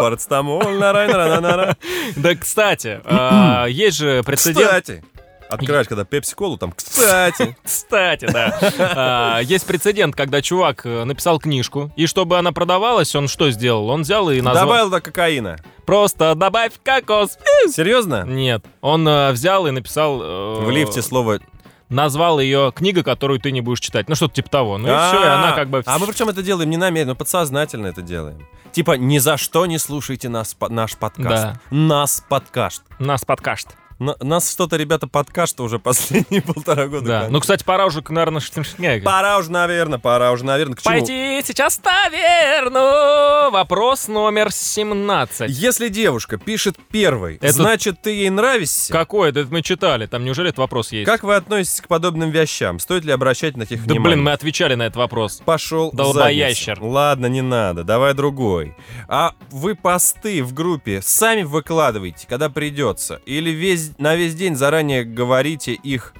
Парацетамол, 0.00 0.62
нарай-нарай-нарай. 0.70 1.74
Да, 2.16 2.34
кстати, 2.34 3.00
а, 3.04 3.66
есть 3.66 3.98
же 3.98 4.22
прецедент. 4.22 4.66
Кстати, 4.66 5.04
открываешь, 5.48 5.86
когда 5.86 6.04
пепси-колу, 6.04 6.56
там, 6.56 6.72
кстати. 6.72 7.54
Кстати, 7.64 8.26
да. 8.26 8.58
А, 8.78 9.40
Есть 9.40 9.66
прецедент, 9.66 10.16
когда 10.16 10.40
чувак 10.40 10.86
э, 10.86 11.04
написал 11.04 11.38
книжку, 11.38 11.92
и 11.96 12.06
чтобы 12.06 12.38
она 12.38 12.52
продавалась, 12.52 13.14
он 13.14 13.28
что 13.28 13.50
сделал? 13.50 13.88
Он 13.90 14.02
взял 14.02 14.30
и 14.30 14.40
назвал... 14.40 14.64
Добавил 14.66 14.90
до 14.90 15.00
кокаина. 15.02 15.58
Просто 15.86 16.34
добавь 16.34 16.72
кокос. 16.82 17.38
Серьезно? 17.70 18.24
Нет, 18.26 18.64
он 18.80 19.06
э, 19.06 19.32
взял 19.32 19.66
и 19.66 19.70
написал... 19.70 20.20
э, 20.22 20.60
В 20.64 20.70
лифте 20.70 21.02
слово... 21.02 21.40
Назвал 21.88 22.40
ее 22.40 22.72
книга, 22.74 23.02
которую 23.02 23.40
ты 23.40 23.52
не 23.52 23.60
будешь 23.60 23.80
читать. 23.80 24.08
Ну, 24.08 24.14
что-то 24.14 24.34
типа 24.34 24.50
того. 24.50 24.78
Ну 24.78 24.86
и 24.86 25.08
все, 25.08 25.22
и 25.22 25.26
она 25.26 25.52
как 25.52 25.68
бы... 25.68 25.82
А 25.86 25.98
мы 25.98 26.06
причем 26.06 26.28
это 26.28 26.42
делаем 26.42 26.70
не 26.70 26.76
намеренно, 26.76 27.12
но 27.12 27.16
подсознательно 27.16 27.86
это 27.86 28.02
делаем. 28.02 28.46
Типа, 28.72 28.96
ни 28.96 29.18
за 29.18 29.36
что 29.36 29.66
не 29.66 29.78
слушайте 29.78 30.28
нас, 30.28 30.56
наш 30.68 30.96
подкаст. 30.96 31.44
Да. 31.44 31.60
Нас 31.70 32.24
подкаст. 32.28 32.82
Нас 32.98 33.24
подкашт. 33.24 33.76
На- 33.98 34.16
нас 34.20 34.50
что-то, 34.50 34.76
ребята, 34.76 35.06
подкаст 35.06 35.60
уже 35.60 35.78
последние 35.80 36.42
полтора 36.42 36.86
года. 36.88 37.06
Да. 37.06 37.26
Ну, 37.30 37.40
кстати, 37.40 37.62
пора 37.64 37.86
уже, 37.86 38.02
наверное, 38.08 38.40
что- 38.40 38.62
Пора 39.04 39.38
уже, 39.38 39.50
наверное, 39.52 39.98
пора 39.98 40.32
уже, 40.32 40.44
наверное, 40.44 40.74
к 40.76 40.82
чему? 40.82 40.92
Пойти 40.94 41.42
сейчас 41.46 41.76
в 41.78 41.82
таверну. 41.82 43.50
Вопрос 43.50 44.08
номер 44.08 44.50
17. 44.52 45.50
Если 45.50 45.88
девушка 45.88 46.36
пишет 46.38 46.76
первой, 46.90 47.36
Это- 47.36 47.52
значит, 47.52 48.00
ты 48.02 48.10
ей 48.10 48.30
нравишься? 48.30 48.92
Какой? 48.92 49.30
Это 49.30 49.46
мы 49.50 49.62
читали. 49.62 50.06
Там 50.06 50.24
неужели 50.24 50.48
этот 50.48 50.58
вопрос 50.58 50.92
есть? 50.92 51.06
Как 51.06 51.22
вы 51.22 51.34
относитесь 51.36 51.80
к 51.80 51.88
подобным 51.88 52.30
вещам? 52.30 52.78
Стоит 52.78 53.04
ли 53.04 53.12
обращать 53.12 53.56
на 53.56 53.62
них 53.62 53.70
Да 53.70 53.76
внимание? 53.94 54.00
блин, 54.02 54.22
мы 54.24 54.32
отвечали 54.32 54.74
на 54.74 54.84
этот 54.84 54.96
вопрос. 54.96 55.40
Пошел 55.44 55.90
Долбоящер. 55.92 56.78
Ладно, 56.82 57.26
не 57.26 57.42
надо, 57.42 57.84
давай 57.84 58.14
другой. 58.14 58.74
А 59.08 59.34
вы 59.50 59.74
посты 59.74 60.42
в 60.42 60.52
группе 60.52 61.00
сами 61.02 61.42
выкладываете, 61.42 62.26
когда 62.28 62.48
придется? 62.48 63.20
Или 63.26 63.50
весь, 63.50 63.83
на 63.98 64.14
весь 64.16 64.34
день 64.34 64.56
заранее 64.56 65.04
говорите 65.04 65.72
их... 65.72 66.14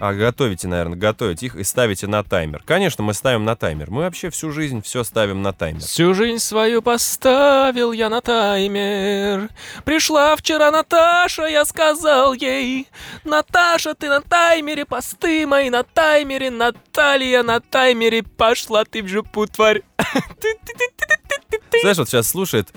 А, 0.00 0.12
готовите, 0.12 0.68
наверное, 0.68 0.96
готовите 0.96 1.46
их 1.46 1.56
и 1.56 1.64
ставите 1.64 2.06
на 2.06 2.22
таймер. 2.22 2.62
Конечно, 2.64 3.02
мы 3.02 3.14
ставим 3.14 3.44
на 3.44 3.56
таймер. 3.56 3.90
Мы 3.90 4.02
вообще 4.02 4.30
всю 4.30 4.52
жизнь 4.52 4.80
все 4.80 5.02
ставим 5.02 5.42
на 5.42 5.52
таймер. 5.52 5.80
Всю 5.80 6.14
жизнь 6.14 6.38
свою 6.38 6.82
поставил 6.82 7.90
я 7.90 8.08
на 8.08 8.20
таймер. 8.20 9.48
Пришла 9.84 10.36
вчера 10.36 10.70
Наташа, 10.70 11.46
я 11.46 11.64
сказал 11.64 12.32
ей, 12.32 12.86
Наташа, 13.24 13.94
ты 13.94 14.08
на 14.08 14.20
таймере, 14.20 14.84
посты 14.84 15.48
мои 15.48 15.68
на 15.68 15.82
таймере, 15.82 16.50
Наталья 16.50 17.42
на 17.42 17.58
таймере, 17.58 18.22
пошла 18.22 18.84
ты 18.84 19.02
в 19.02 19.08
жопу, 19.08 19.48
тварь. 19.48 19.82
Знаешь, 21.80 21.98
вот 21.98 22.08
сейчас 22.08 22.28
слушает 22.28 22.72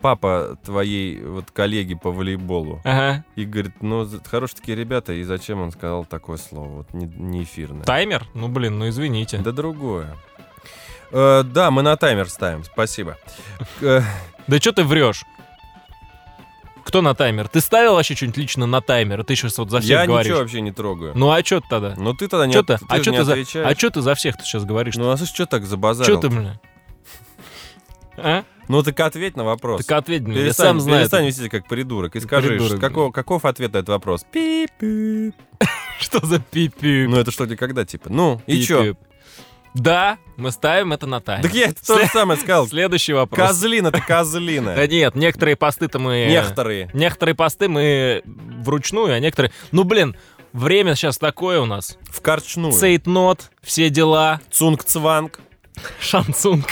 папа 0.00 0.56
твоей 0.64 1.20
вот 1.22 1.50
коллеги 1.50 1.94
по 1.94 2.10
волейболу 2.12 2.80
Ага. 2.84 3.24
и 3.36 3.44
говорит, 3.44 3.72
ну, 3.80 4.04
за- 4.04 4.22
хорошие 4.24 4.58
такие 4.60 4.76
ребята, 4.76 5.12
и 5.12 5.22
зачем 5.24 5.60
он 5.60 5.72
сказал 5.72 6.04
такое 6.04 6.36
слово, 6.36 6.68
вот 6.68 6.92
не, 6.94 7.06
не 7.06 7.42
эфирное. 7.44 7.84
Таймер? 7.84 8.26
Ну 8.34 8.48
блин, 8.48 8.78
ну 8.78 8.88
извините. 8.88 9.38
Да 9.38 9.52
другое. 9.52 10.16
Э, 11.10 11.42
да, 11.44 11.70
мы 11.70 11.82
на 11.82 11.96
таймер 11.96 12.28
ставим, 12.28 12.64
спасибо. 12.64 13.16
Э, 13.80 14.00
Да 14.46 14.58
что 14.58 14.72
ты 14.72 14.84
врешь? 14.84 15.24
Кто 16.84 17.00
на 17.00 17.14
таймер? 17.14 17.48
Ты 17.48 17.60
ставил 17.60 17.94
вообще 17.94 18.14
что-нибудь 18.16 18.36
лично 18.38 18.66
на 18.66 18.80
таймер? 18.80 19.22
Ты 19.24 19.36
сейчас 19.36 19.56
вот 19.58 19.70
за 19.70 19.78
всех 19.80 19.90
я 20.00 20.06
говоришь. 20.06 20.26
ничего 20.26 20.40
вообще 20.40 20.60
не 20.60 20.72
трогаю. 20.72 21.12
Ну 21.14 21.30
а 21.30 21.42
что 21.44 21.60
ты 21.60 21.66
тогда? 21.70 21.94
Ну 21.96 22.12
ты 22.12 22.26
тогда 22.28 22.46
не, 22.46 22.52
Чё 22.52 22.60
от- 22.60 22.66
ты? 22.66 22.78
ты 22.78 22.84
А 22.88 23.00
что 23.00 23.10
не 23.12 23.18
ты 23.18 23.24
за? 23.24 23.32
отвечаешь. 23.32 23.66
А 23.70 23.78
что 23.78 23.90
ты 23.90 24.00
за 24.00 24.14
всех 24.14 24.36
ты 24.36 24.44
сейчас 24.44 24.64
говоришь? 24.64 24.96
Ну 24.96 25.10
а 25.10 25.16
что 25.16 25.46
так 25.46 25.64
за 25.64 25.76
базар? 25.76 26.04
Что 26.04 26.16
ты, 26.18 26.28
блин? 26.28 26.58
А? 28.16 28.44
Ну 28.68 28.82
так 28.82 28.98
ответь 29.00 29.36
на 29.36 29.44
вопрос. 29.44 29.84
Так 29.84 29.98
ответь 29.98 30.22
мне, 30.22 30.36
я 30.36 30.42
Перестань, 30.44 30.66
сам 30.66 30.80
знаю. 30.80 31.00
перестань 31.00 31.26
вести 31.26 31.48
как 31.48 31.66
придурок 31.66 32.16
и 32.16 32.20
скажи, 32.20 32.48
Придурок. 32.48 32.80
каков, 32.80 33.12
каков 33.12 33.44
ответ 33.44 33.72
на 33.72 33.78
этот 33.78 33.88
вопрос? 33.90 34.24
Пип-пип. 34.32 35.34
Что 36.00 36.24
за 36.24 36.38
пипи? 36.40 37.06
Ну 37.08 37.16
это 37.16 37.30
что, 37.30 37.46
когда 37.56 37.84
типа? 37.84 38.08
Ну, 38.10 38.40
и 38.46 38.62
чё? 38.62 38.94
Да, 39.74 40.18
мы 40.36 40.50
ставим 40.52 40.92
это 40.92 41.06
на 41.06 41.20
тайм. 41.20 41.40
Так 41.42 41.54
я 41.54 41.68
это 41.68 41.84
то 41.84 41.98
же 41.98 42.06
самое 42.06 42.38
сказал. 42.38 42.66
Следующий 42.68 43.14
вопрос. 43.14 43.48
Козлина-то 43.48 44.00
козлина. 44.00 44.74
Да 44.76 44.86
нет, 44.86 45.14
некоторые 45.14 45.56
посты-то 45.56 45.98
мы... 45.98 46.26
Некоторые. 46.28 46.90
Некоторые 46.92 47.34
посты 47.34 47.68
мы 47.68 48.22
вручную, 48.26 49.14
а 49.14 49.18
некоторые... 49.18 49.50
Ну, 49.70 49.84
блин, 49.84 50.14
время 50.52 50.94
сейчас 50.94 51.16
такое 51.16 51.58
у 51.60 51.64
нас. 51.64 51.96
Вручную. 52.10 52.72
Цейтнот, 52.72 53.50
все 53.62 53.88
дела, 53.88 54.40
Цугцванг, 54.50 55.38
Шан 56.00 56.26
Цунг, 56.26 56.66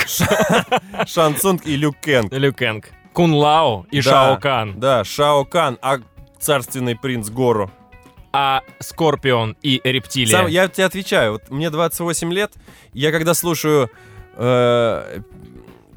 Шансунг 1.07 1.65
и 1.65 1.75
Люкенг. 1.75 2.31
Люкенг, 2.31 2.89
Кунлао 3.13 3.85
и 3.91 4.01
Да, 4.01 4.09
Шао 4.11 4.37
Кан, 4.37 4.79
Да, 4.79 5.03
Шао 5.03 5.45
Кан, 5.45 5.77
а 5.81 5.97
царственный 6.39 6.95
принц 6.95 7.29
Гору. 7.29 7.71
а 8.33 8.61
Скорпион 8.79 9.57
и 9.61 9.81
Рептилия. 9.83 10.37
Сам, 10.37 10.47
я 10.47 10.67
тебе 10.67 10.85
отвечаю, 10.85 11.33
вот 11.33 11.49
мне 11.49 11.69
28 11.69 12.31
лет, 12.33 12.53
я 12.93 13.11
когда 13.11 13.33
слушаю 13.33 13.89
э, 14.37 15.19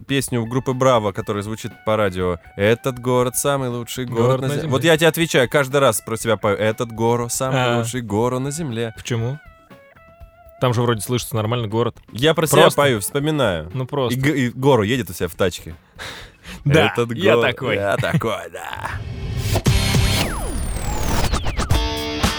песню 0.08 0.44
группы 0.44 0.73
Браво, 0.73 1.12
которая 1.12 1.42
звучит 1.42 1.73
по 1.87 1.96
радио 1.96 2.38
«Этот 2.56 2.99
город 2.99 3.37
самый 3.37 3.68
лучший 3.68 4.04
город, 4.06 4.26
Город 4.26 4.40
на 4.40 4.46
на 4.49 4.49
земле». 4.54 4.62
земле. 4.62 4.73
Вот 4.73 4.84
я 4.84 4.96
тебе 4.96 5.08
отвечаю, 5.08 5.49
каждый 5.49 5.80
раз 5.80 6.00
про 6.00 6.16
себя 6.16 6.37
пою 6.37 6.56
«Этот 6.56 6.90
город 6.92 7.32
самый 7.32 7.62
А. 7.75 7.78
лучший 7.78 8.00
город 8.02 8.40
на 8.40 8.50
земле». 8.50 8.92
Почему? 8.96 9.38
Там 10.64 10.73
же 10.73 10.80
вроде 10.80 11.02
слышится 11.02 11.37
нормальный 11.37 11.68
город. 11.68 11.94
Я 12.11 12.33
про 12.33 12.47
себя 12.47 12.62
Просто? 12.62 12.80
пою, 12.80 13.00
вспоминаю. 13.00 13.71
Ну 13.75 13.85
И, 13.85 13.87
просто. 13.87 14.18
г- 14.18 14.35
и 14.35 14.49
гору 14.49 14.83
едет 14.83 15.11
у 15.11 15.12
себя 15.12 15.28
в 15.28 15.35
тачке. 15.35 15.75
Да, 16.64 16.90
Этот 16.90 17.12
я 17.12 17.35
город- 17.35 17.50
такой. 17.50 17.75
Я 17.76 17.97
такой, 17.99 18.50
да. 18.50 18.90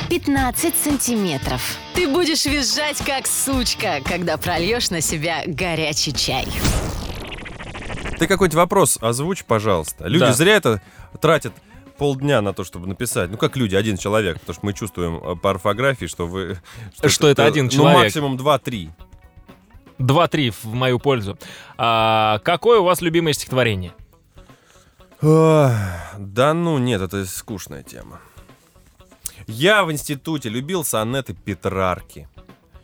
15 0.10 0.76
сантиметров. 0.76 1.62
Ты 1.94 2.08
будешь 2.08 2.46
визжать, 2.46 2.98
как 3.06 3.28
сучка, 3.28 4.00
когда 4.04 4.38
прольешь 4.38 4.90
на 4.90 5.02
себя 5.02 5.44
горячий 5.46 6.12
чай. 6.12 6.48
Ты 8.18 8.26
какой-нибудь 8.26 8.56
вопрос 8.56 8.98
озвучь, 9.02 9.44
пожалуйста. 9.46 10.08
Люди 10.08 10.26
Да. 10.26 10.34
зря 10.34 10.56
это 10.56 10.82
тратят 11.22 11.54
полдня 11.98 12.42
на 12.42 12.54
то, 12.54 12.64
чтобы 12.64 12.88
написать. 12.88 13.30
Ну, 13.32 13.38
как 13.38 13.56
люди, 13.58 13.76
один 13.76 13.98
человек. 13.98 14.40
Потому 14.40 14.54
что 14.56 14.66
мы 14.66 14.74
чувствуем 14.74 15.18
э, 15.24 15.36
по 15.36 15.52
орфографии, 15.52 16.06
что 16.08 16.28
вы... 16.28 16.58
Что 17.06 17.28
это 17.28 17.46
один 17.46 17.66
Ну, 17.66 17.72
человек. 17.72 18.04
максимум 18.04 18.36
2-3. 18.38 18.90
2-3 20.00 20.54
в 20.64 20.74
мою 20.74 21.00
пользу. 21.00 21.38
А, 21.78 22.40
какое 22.44 22.80
у 22.80 22.84
вас 22.84 23.02
любимое 23.02 23.34
стихотворение? 23.34 23.94
Да 25.22 26.54
ну, 26.54 26.78
нет, 26.78 27.02
это 27.02 27.26
скучная 27.26 27.84
тема. 27.84 28.20
Я 29.48 29.84
в 29.86 29.92
институте 29.92 30.50
любил 30.50 30.84
сонеты 30.84 31.34
Петрарки. 31.34 32.28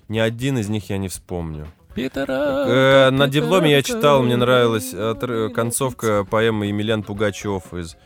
Ни 0.08 0.20
один 0.20 0.58
из 0.58 0.70
них 0.70 0.90
я 0.90 0.98
не 0.98 1.08
вспомню. 1.08 1.68
Э, 1.96 3.10
на 3.12 3.28
дипломе 3.28 3.72
я 3.72 3.82
читал, 3.84 4.24
мне 4.24 4.38
нравилась 4.38 4.94
отр- 4.94 5.50
концовка 5.50 6.24
поэмы 6.24 6.68
Емельян 6.68 7.04
Пугачев 7.04 7.74
из 7.74 7.98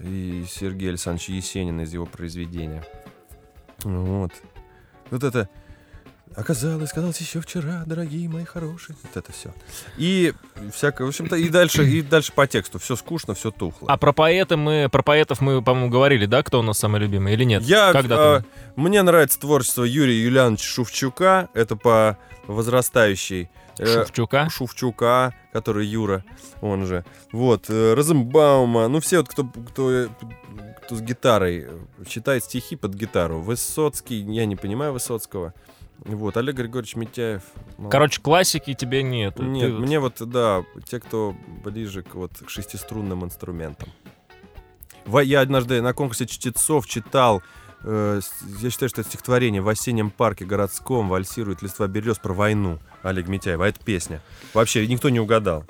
и 0.00 0.44
Сергея 0.48 0.90
Александровича 0.90 1.32
Есенина 1.34 1.82
из 1.82 1.92
его 1.92 2.06
произведения. 2.06 2.84
Вот. 3.84 4.32
Вот 5.10 5.24
это 5.24 5.48
оказалось, 6.36 6.92
казалось 6.92 7.18
еще 7.20 7.40
вчера, 7.40 7.82
дорогие 7.86 8.28
мои 8.28 8.44
хорошие. 8.44 8.96
Вот 9.02 9.16
это 9.16 9.32
все. 9.32 9.52
И 9.96 10.32
всякое, 10.74 11.04
в 11.04 11.08
общем-то, 11.08 11.36
и 11.36 11.48
дальше, 11.48 11.84
и 11.88 12.02
дальше 12.02 12.32
по 12.32 12.46
тексту. 12.46 12.78
Все 12.78 12.96
скучно, 12.96 13.34
все 13.34 13.50
тухло. 13.50 13.88
А 13.88 13.96
про 13.96 14.12
поэта 14.12 14.56
мы, 14.56 14.88
про 14.90 15.02
поэтов 15.02 15.40
мы, 15.40 15.62
по-моему, 15.62 15.90
говорили, 15.90 16.26
да, 16.26 16.42
кто 16.42 16.60
у 16.60 16.62
нас 16.62 16.78
самый 16.78 17.00
любимый 17.00 17.34
или 17.34 17.44
нет? 17.44 17.62
Я, 17.62 17.92
Когда-то. 17.92 18.44
э, 18.46 18.70
мне 18.80 19.02
нравится 19.02 19.38
творчество 19.40 19.84
Юрия 19.84 20.20
Юлиановича 20.22 20.64
Шувчука. 20.64 21.48
Это 21.54 21.76
по 21.76 22.18
возрастающей. 22.46 23.50
э, 23.78 23.86
Шевчука. 23.86 24.48
Шувчука, 24.50 25.34
который 25.52 25.86
Юра, 25.86 26.24
он 26.60 26.86
же. 26.86 27.04
Вот, 27.32 27.66
э, 27.68 27.94
Розенбаума. 27.94 28.88
Ну, 28.88 29.00
все 29.00 29.18
вот, 29.18 29.28
кто, 29.28 29.44
кто, 29.44 29.90
э, 29.90 30.08
кто 30.82 30.96
с 30.96 31.00
гитарой 31.00 31.66
э, 31.68 31.78
читает 32.06 32.44
стихи 32.44 32.76
под 32.76 32.94
гитару. 32.94 33.40
Высоцкий, 33.40 34.20
я 34.20 34.46
не 34.46 34.56
понимаю 34.56 34.92
Высоцкого. 34.92 35.54
Вот, 35.98 36.36
Олег 36.36 36.56
Григорьевич 36.56 36.96
Митяев. 36.96 37.42
мол- 37.78 37.90
Короче, 37.90 38.20
классики 38.20 38.74
тебе 38.74 39.02
нет. 39.02 39.38
Нет, 39.38 39.70
Ты- 39.70 39.72
мне 39.78 40.00
вот, 40.00 40.16
да, 40.20 40.64
те, 40.88 40.98
кто 40.98 41.36
ближе 41.64 42.02
к, 42.02 42.14
вот, 42.16 42.32
к 42.44 42.50
шестиструнным 42.50 43.24
инструментам. 43.24 43.88
Я 45.06 45.40
однажды 45.40 45.80
на 45.80 45.92
конкурсе 45.94 46.26
чтецов 46.26 46.86
читал, 46.86 47.42
э, 47.84 48.20
я 48.60 48.70
считаю, 48.70 48.88
что 48.88 49.00
это 49.00 49.10
стихотворение 49.10 49.62
«В 49.62 49.68
осеннем 49.68 50.10
парке 50.10 50.44
городском 50.44 51.08
вальсирует 51.08 51.62
листва 51.62 51.86
берез» 51.86 52.18
про 52.18 52.32
войну 52.34 52.78
Олег 53.02 53.28
Митяева. 53.28 53.64
А 53.64 53.68
это 53.68 53.84
песня. 53.84 54.20
Вообще 54.54 54.86
никто 54.86 55.08
не 55.08 55.20
угадал. 55.20 55.64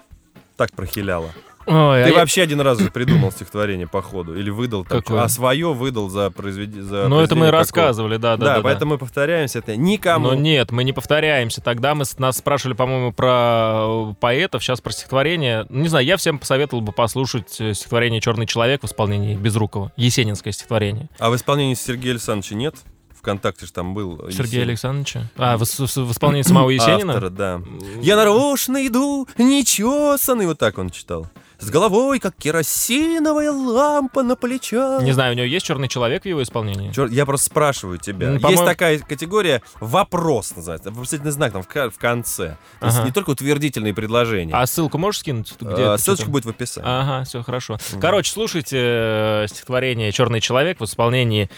Так 0.56 0.72
прохиляло. 0.72 1.30
Ой, 1.66 2.02
а 2.02 2.04
Ты 2.06 2.10
я- 2.12 2.16
вообще 2.18 2.42
один 2.42 2.60
раз 2.60 2.78
придумал 2.92 3.30
стихотворение 3.32 3.86
по 3.86 4.02
ходу. 4.02 4.36
Или 4.36 4.50
выдал 4.50 4.84
там. 4.84 5.00
Какое? 5.00 5.22
А 5.22 5.28
свое 5.28 5.72
выдал 5.72 6.08
за 6.08 6.30
произведение. 6.30 6.82
За 6.82 7.08
Ну, 7.08 7.20
это 7.20 7.34
мы 7.34 7.46
какого. 7.46 7.50
рассказывали, 7.60 8.16
да, 8.16 8.36
да, 8.36 8.44
Да, 8.46 8.56
да. 8.56 8.62
поэтому 8.62 8.92
мы 8.92 8.98
повторяемся. 8.98 9.58
Это 9.60 9.76
никому. 9.76 10.28
Но 10.28 10.34
нет, 10.34 10.70
мы 10.72 10.84
не 10.84 10.92
повторяемся. 10.92 11.60
Тогда 11.60 11.94
мы 11.94 12.04
нас 12.18 12.38
спрашивали, 12.38 12.74
по-моему, 12.74 13.12
про 13.12 14.10
э, 14.10 14.14
поэтов, 14.20 14.62
сейчас 14.62 14.80
про 14.80 14.92
стихотворение. 14.92 15.66
Ну, 15.68 15.82
Не 15.82 15.88
знаю, 15.88 16.04
я 16.06 16.16
всем 16.16 16.38
посоветовал 16.38 16.82
бы 16.82 16.92
послушать 16.92 17.60
э, 17.60 17.74
стихотворение 17.74 18.20
«Черный 18.20 18.46
человек» 18.46 18.82
в 18.82 18.86
исполнении 18.86 19.36
Безрукова. 19.36 19.92
Есенинское 19.96 20.52
стихотворение. 20.52 21.08
А 21.18 21.30
в 21.30 21.36
исполнении 21.36 21.74
Сергея 21.74 22.12
Александровича 22.12 22.54
нет? 22.54 22.74
ВКонтакте 23.18 23.66
же 23.66 23.72
там 23.72 23.94
был. 23.94 24.16
Сергея 24.30 24.42
Есенин. 24.46 24.68
Александровича. 24.70 25.30
А, 25.36 25.56
в, 25.56 25.62
в- 25.62 25.78
в 25.96 26.10
исполнении 26.10 26.42
самого 26.42 26.70
Есенина? 26.70 27.12
Автора, 27.12 27.30
да. 27.30 27.60
Я 28.00 28.16
нарочно 28.16 28.84
иду, 28.84 29.28
нечесанный, 29.38 30.46
вот 30.46 30.58
так 30.58 30.76
он 30.78 30.90
читал. 30.90 31.28
С 31.62 31.70
головой, 31.70 32.18
как 32.18 32.34
керосиновая 32.34 33.52
лампа 33.52 34.24
на 34.24 34.34
плечах. 34.34 35.00
Не 35.00 35.12
знаю, 35.12 35.34
у 35.34 35.36
него 35.36 35.46
есть 35.46 35.64
черный 35.64 35.86
человек 35.86 36.24
в 36.24 36.26
его 36.26 36.42
исполнении? 36.42 36.90
Чёрт, 36.90 37.12
я 37.12 37.24
просто 37.24 37.46
спрашиваю 37.46 37.98
тебя. 37.98 38.30
Ну, 38.30 38.48
Есть 38.48 38.64
такая 38.64 38.98
категория 38.98 39.62
«вопрос» 39.78 40.56
называется. 40.56 40.90
Вопросительный 40.90 41.30
знак 41.30 41.52
там 41.52 41.62
в, 41.62 41.68
в 41.68 41.98
конце. 41.98 42.56
То 42.80 42.86
есть 42.86 42.98
Ага. 42.98 43.06
не 43.06 43.12
только 43.12 43.30
утвердительные 43.30 43.94
предложения. 43.94 44.52
А 44.52 44.66
ссылку 44.66 44.98
можешь 44.98 45.20
скинуть? 45.20 45.54
Где 45.60 45.84
А, 45.84 45.98
ссылочка 45.98 46.28
будет 46.28 46.46
в 46.46 46.48
описании. 46.48 46.88
Ага, 46.90 47.24
все 47.24 47.44
хорошо. 47.44 47.78
Короче, 48.00 48.32
слушайте 48.32 48.78
э, 48.80 49.46
стихотворение 49.48 50.10
Черный 50.10 50.40
человек 50.40 50.80
в 50.80 50.84
исполнении 50.84 51.48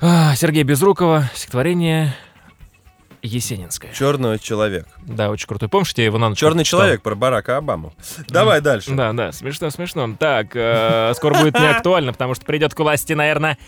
а, 0.00 0.34
Сергея 0.34 0.64
Безрукова. 0.64 1.30
Стихотворение 1.32 2.16
Есенинское. 3.22 3.92
Черный 3.92 4.38
человек. 4.38 4.86
Да, 5.02 5.30
очень 5.30 5.46
крутой. 5.46 5.68
Помнишь, 5.68 5.92
я 5.96 6.04
его 6.04 6.18
на 6.18 6.28
ночь 6.28 6.38
Черный 6.38 6.64
читал? 6.64 6.80
человек 6.80 7.02
про 7.02 7.14
Барака 7.14 7.56
Обаму. 7.56 7.92
Давай 8.28 8.60
дальше. 8.60 8.90
Да, 8.92 9.12
да, 9.12 9.30
смешно, 9.32 9.70
смешно. 9.70 10.16
Так, 10.18 10.48
э, 10.54 11.12
скоро 11.14 11.34
будет 11.34 11.58
не 11.58 11.66
актуально, 11.70 12.12
потому 12.12 12.34
что 12.34 12.44
придет 12.44 12.74
к 12.74 12.78
власти, 12.80 13.12
наверное, 13.12 13.58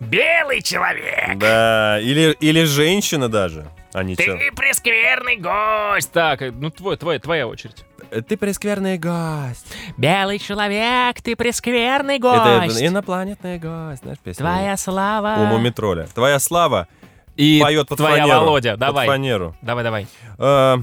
белый 0.00 0.62
человек. 0.62 1.38
Да, 1.38 2.00
или, 2.00 2.36
или 2.40 2.64
женщина 2.64 3.28
даже. 3.28 3.66
А 3.92 4.02
не 4.02 4.16
Ты 4.16 4.24
чё- 4.24 4.38
прескверный 4.56 5.36
гость. 5.36 6.10
Так, 6.10 6.42
э, 6.42 6.50
ну 6.50 6.70
твой, 6.70 6.96
твой, 6.96 7.20
твоя 7.20 7.46
очередь. 7.46 7.84
Э, 8.10 8.20
Ты 8.22 8.36
прескверный 8.36 8.98
гость. 8.98 9.64
Белый 9.96 10.40
человек, 10.40 11.22
ты 11.22 11.36
прескверный 11.36 12.16
Это 12.16 12.86
инопланетный 12.86 13.58
гость. 13.60 14.02
Знаешь, 14.02 14.18
песня? 14.18 14.42
слава. 14.76 15.36
У 15.38 15.44
Мумитроля. 15.44 16.08
Твоя 16.12 16.40
слава 16.40 16.88
И 17.36 17.60
поет 17.60 17.88
под 17.88 17.98
твоя 17.98 18.22
фанеру. 18.22 18.40
Володя, 18.40 18.70
Под 18.72 18.80
давай. 18.80 19.06
фанеру. 19.06 19.56
Давай, 19.62 19.84
давай. 19.84 20.06
А, 20.38 20.78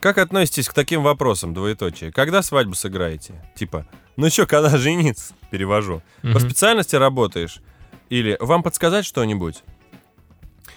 как 0.00 0.18
относитесь 0.18 0.68
к 0.68 0.74
таким 0.74 1.02
вопросам, 1.02 1.54
двоеточие? 1.54 2.12
Когда 2.12 2.42
свадьбу 2.42 2.74
сыграете? 2.74 3.34
Типа, 3.54 3.86
ну 4.16 4.28
чё, 4.28 4.46
когда 4.46 4.68
жениться? 4.76 5.34
Перевожу. 5.50 6.02
По 6.22 6.28
Мгм. 6.28 6.40
специальности 6.40 6.96
работаешь? 6.96 7.60
Или 8.10 8.36
вам 8.40 8.62
подсказать 8.62 9.06
что-нибудь? 9.06 9.62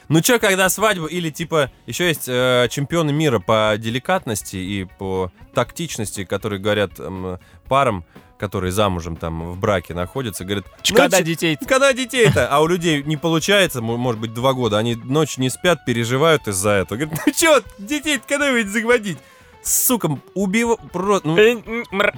Ну 0.07 0.21
чё, 0.21 0.39
когда 0.39 0.69
свадьбу? 0.69 1.05
Или 1.07 1.29
типа, 1.29 1.69
еще 1.85 2.07
есть 2.07 2.29
э, 2.29 2.67
чемпионы 2.71 3.11
мира 3.11 3.39
по 3.39 3.75
деликатности 3.77 4.55
и 4.55 4.85
по 4.97 5.31
тактичности, 5.53 6.23
которые 6.23 6.61
говорят 6.61 6.97
эм, 6.99 7.39
парам, 7.67 8.05
которые 8.37 8.71
замужем 8.71 9.15
там 9.15 9.51
в 9.51 9.57
браке 9.59 9.93
находятся, 9.93 10.45
говорят, 10.45 10.65
«Ну, 10.89 10.95
Когда 10.95 11.21
детей... 11.21 11.57
когда 11.67 11.93
детей-то? 11.93 12.47
А 12.47 12.59
у 12.61 12.67
людей 12.67 13.03
не 13.03 13.17
получается, 13.17 13.81
может 13.81 14.21
быть, 14.21 14.33
два 14.33 14.53
года. 14.53 14.77
Они 14.77 14.95
ночь 14.95 15.37
не 15.37 15.49
спят, 15.49 15.85
переживают 15.85 16.47
из-за 16.47 16.69
этого. 16.71 16.99
Говорят, 16.99 17.19
ну 17.25 17.33
чё, 17.33 17.61
детей 17.77 18.19
когда 18.27 18.51
вы 18.51 18.65
заводить? 18.67 19.17
Сука, 19.63 20.17
убив... 20.33 20.77
Про... 20.93 21.19
ну, 21.23 21.35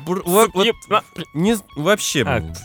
вот- 0.06 0.54
вот 0.54 0.68
не... 1.34 1.58
Вообще, 1.76 2.24
а, 2.24 2.40
блин. 2.40 2.56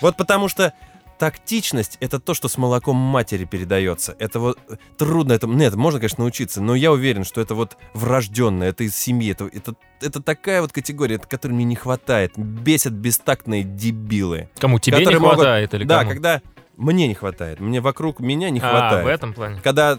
Вот 0.00 0.16
потому 0.16 0.48
что 0.48 0.72
тактичность— 1.18 1.96
это 2.00 2.18
то, 2.20 2.34
что 2.34 2.48
с 2.48 2.56
молоком 2.58 2.96
матери 2.96 3.44
передается. 3.44 4.14
Это 4.18 4.40
вот 4.40 4.58
э, 4.68 4.76
трудно, 4.96 5.32
это, 5.32 5.46
нет, 5.46 5.74
можно, 5.74 6.00
конечно, 6.00 6.22
научиться, 6.24 6.60
но 6.62 6.74
я 6.74 6.92
уверен, 6.92 7.24
что 7.24 7.40
это 7.40 7.54
вот 7.54 7.76
врожденное, 7.94 8.68
это 8.70 8.84
из 8.84 8.96
семьи, 8.96 9.32
это, 9.32 9.46
это, 9.52 9.74
это 10.00 10.22
такая 10.22 10.62
вот 10.62 10.72
категория, 10.72 11.16
это, 11.16 11.26
которой 11.26 11.52
мне 11.52 11.64
не 11.64 11.76
хватает. 11.76 12.32
Бесят 12.36 12.92
бестактные 12.92 13.62
дебилы. 13.64 14.48
Кому 14.58 14.78
тебе 14.78 14.98
не 14.98 15.04
которые 15.04 15.20
могут- 15.20 15.36
хватает 15.36 15.74
или 15.74 15.84
Да, 15.84 15.98
кому? 16.00 16.10
когда 16.10 16.42
мне 16.76 17.08
не 17.08 17.14
хватает, 17.14 17.60
мне 17.60 17.80
вокруг 17.80 18.20
меня 18.20 18.50
не 18.50 18.60
А, 18.60 18.68
хватает. 18.70 19.04
в 19.04 19.08
этом 19.08 19.32
плане. 19.34 19.60
Когда 19.62 19.98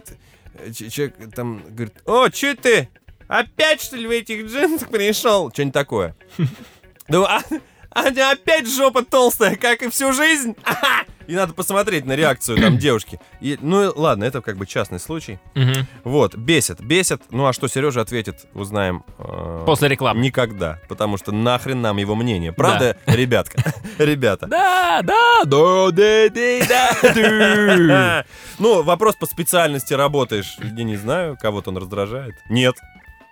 ч- 0.74 0.90
человек 0.90 1.16
там 1.36 1.62
говорит, 1.70 1.94
о, 2.06 2.30
че 2.30 2.56
ты? 2.56 2.90
Опять, 3.28 3.82
что 3.82 3.96
ли, 3.96 4.08
в 4.08 4.12
этих 4.12 4.46
джинсах 4.48 4.90
пришел? 4.90 5.52
Что-нибудь 5.52 5.74
такое. 5.74 6.16
Ну, 7.12 7.24
а, 7.24 7.42
а 7.90 8.12
не 8.12 8.22
опять 8.22 8.68
жопа 8.72 9.04
толстая, 9.04 9.56
как 9.56 9.82
и 9.82 9.90
всю 9.90 10.14
жизнь? 10.14 10.56
И 11.30 11.36
надо 11.36 11.54
посмотреть 11.54 12.06
на 12.06 12.16
реакцию 12.16 12.58
там 12.60 12.78
девушки. 12.80 13.20
И, 13.40 13.56
ну, 13.62 13.94
ладно, 13.96 14.24
это 14.24 14.42
как 14.42 14.58
бы 14.58 14.66
частный 14.66 15.00
случай. 15.00 15.38
Мгм. 15.54 15.86
Вот, 16.04 16.36
бесит, 16.36 16.82
бесит. 16.82 17.22
Ну, 17.30 17.46
а 17.46 17.54
что 17.54 17.68
Сережа 17.68 18.02
ответит, 18.02 18.48
узнаем 18.56 19.04
э, 19.20 19.64
После 19.68 19.90
рекламы. 19.90 20.22
никогда. 20.22 20.80
Потому 20.90 21.18
что 21.18 21.32
нахрен 21.32 21.82
нам 21.82 21.98
его 21.98 22.16
мнение. 22.16 22.52
Правда, 22.52 22.98
ребятка? 23.06 23.62
Ребята. 24.00 24.48
Да, 24.48 25.02
да, 25.04 25.44
да, 25.46 25.92
да, 25.92 26.30
да, 26.30 26.96
да, 27.14 27.78
да. 27.78 28.26
Ну, 28.58 28.82
вопрос 28.82 29.16
по 29.16 29.28
специальности 29.28 29.94
работаешь. 29.94 30.58
Я 30.60 30.84
не 30.84 30.98
знаю, 30.98 31.38
кого-то 31.40 31.70
он 31.70 31.78
раздражает. 31.78 32.36
Нет. 32.50 32.76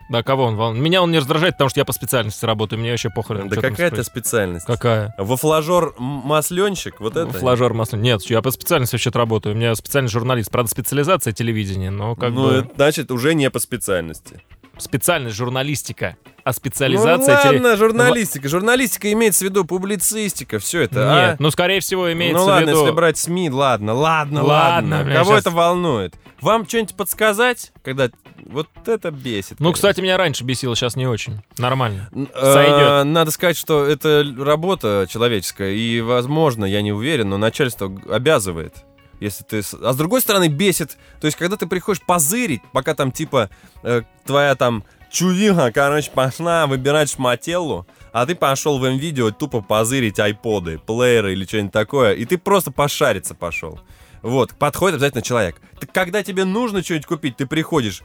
Да, 0.09 0.23
кого 0.23 0.45
он 0.45 0.55
волнует? 0.55 0.81
Меня 0.83 1.01
он 1.01 1.11
не 1.11 1.19
раздражает, 1.19 1.55
потому 1.55 1.69
что 1.69 1.79
я 1.81 1.85
по 1.85 1.91
специальности 1.91 2.45
работаю, 2.45 2.79
мне 2.79 2.91
вообще 2.91 3.09
похрен. 3.09 3.49
Да 3.49 3.55
какая-то 3.57 3.75
происходит. 3.75 4.05
специальность. 4.05 4.65
Какая? 4.65 5.13
Вафложор 5.17 5.95
м- 5.99 6.03
масленщик, 6.25 6.99
вот 7.01 7.17
это? 7.17 7.31
Флажер 7.33 7.73
масло. 7.73 7.97
Нет, 7.97 8.21
я 8.23 8.41
по 8.41 8.51
специальности 8.51 8.95
вообще-то 8.95 9.17
работаю. 9.19 9.55
У 9.55 9.57
меня 9.57 9.75
специальный 9.75 10.09
журналист. 10.09 10.49
Правда, 10.49 10.71
специализация 10.71 11.33
телевидения, 11.33 11.89
но 11.91 12.15
как 12.15 12.31
ну, 12.31 12.47
бы... 12.47 12.53
это 12.59 12.69
значит, 12.75 13.11
уже 13.11 13.33
не 13.33 13.49
по 13.49 13.59
специальности. 13.59 14.41
Специальность 14.77 15.35
журналистика. 15.35 16.17
А 16.43 16.49
Ну 16.49 16.53
специализация... 16.53 17.41
теле- 17.43 17.53
ладно, 17.55 17.75
журналистика. 17.77 18.47
Журналистика 18.47 19.11
имеется 19.11 19.43
в 19.43 19.49
виду 19.49 19.65
публицистика, 19.65 20.59
все 20.59 20.81
это. 20.83 21.11
а? 21.11 21.29
Нет, 21.31 21.39
ну, 21.39 21.51
скорее 21.51 21.79
всего, 21.81 22.11
имеется 22.13 22.37
ну 22.37 22.45
в 22.45 22.47
ладно, 22.47 22.69
виду... 22.69 22.79
если 22.81 22.91
брать 22.93 23.17
СМИ, 23.17 23.49
ладно, 23.49 23.93
ладно, 23.93 24.43
Ладно, 24.43 24.97
ладно. 24.97 25.13
Кого 25.13 25.31
щас- 25.31 25.41
это 25.41 25.49
волнует? 25.51 26.15
Вам 26.39 26.67
что-нибудь 26.67 26.95
подсказать, 26.95 27.73
когда 27.83 28.09
вот 28.45 28.67
это 28.85 29.11
бесит? 29.11 29.59
Ну, 29.59 29.65
конечно. 29.67 29.73
кстати, 29.73 30.01
меня 30.01 30.17
раньше 30.17 30.43
бесило, 30.43 30.75
сейчас 30.75 30.95
не 30.95 31.07
очень. 31.07 31.41
Нормально. 31.57 32.09
Н- 32.13 32.29
Сойдет. 32.33 32.79
э, 32.81 33.03
Надо 33.03 33.31
сказать, 33.31 33.57
что 33.57 33.85
это 33.85 34.23
работа 34.37 35.07
человеческая, 35.09 35.71
и, 35.73 36.01
возможно, 36.01 36.65
я 36.65 36.81
не 36.81 36.91
уверен, 36.91 37.29
но 37.29 37.37
начальство 37.37 37.91
обязывает. 38.09 38.75
Если 39.19 39.43
ты... 39.43 39.61
А 39.81 39.93
с 39.93 39.95
другой 39.97 40.21
стороны, 40.21 40.47
бесит. 40.47 40.97
То 41.19 41.25
есть, 41.25 41.37
когда 41.37 41.57
ты 41.57 41.65
приходишь 41.65 42.03
позырить, 42.05 42.61
пока 42.71 42.93
там, 42.93 43.11
типа, 43.11 43.49
э, 43.83 44.03
твоя 44.25 44.53
там 44.55 44.83
чувиха, 45.11 45.71
короче, 45.71 46.11
пошла 46.11 46.67
выбирать 46.67 47.09
шмателлу, 47.09 47.87
а 48.11 48.25
ты 48.25 48.35
пошел 48.35 48.77
в 48.77 48.85
видео 48.87 49.31
тупо 49.31 49.61
позырить 49.61 50.19
айподы, 50.19 50.79
плееры 50.79 51.33
или 51.33 51.45
что-нибудь 51.45 51.71
такое, 51.71 52.13
и 52.13 52.25
ты 52.25 52.37
просто 52.37 52.71
пошариться 52.71 53.33
пошел. 53.33 53.79
Вот, 54.21 54.53
подходит 54.55 54.95
обязательно 54.95 55.21
человек. 55.21 55.61
Так 55.79 55.91
когда 55.91 56.23
тебе 56.23 56.43
нужно 56.43 56.83
что-нибудь 56.83 57.05
купить, 57.05 57.37
ты 57.37 57.45
приходишь, 57.45 58.01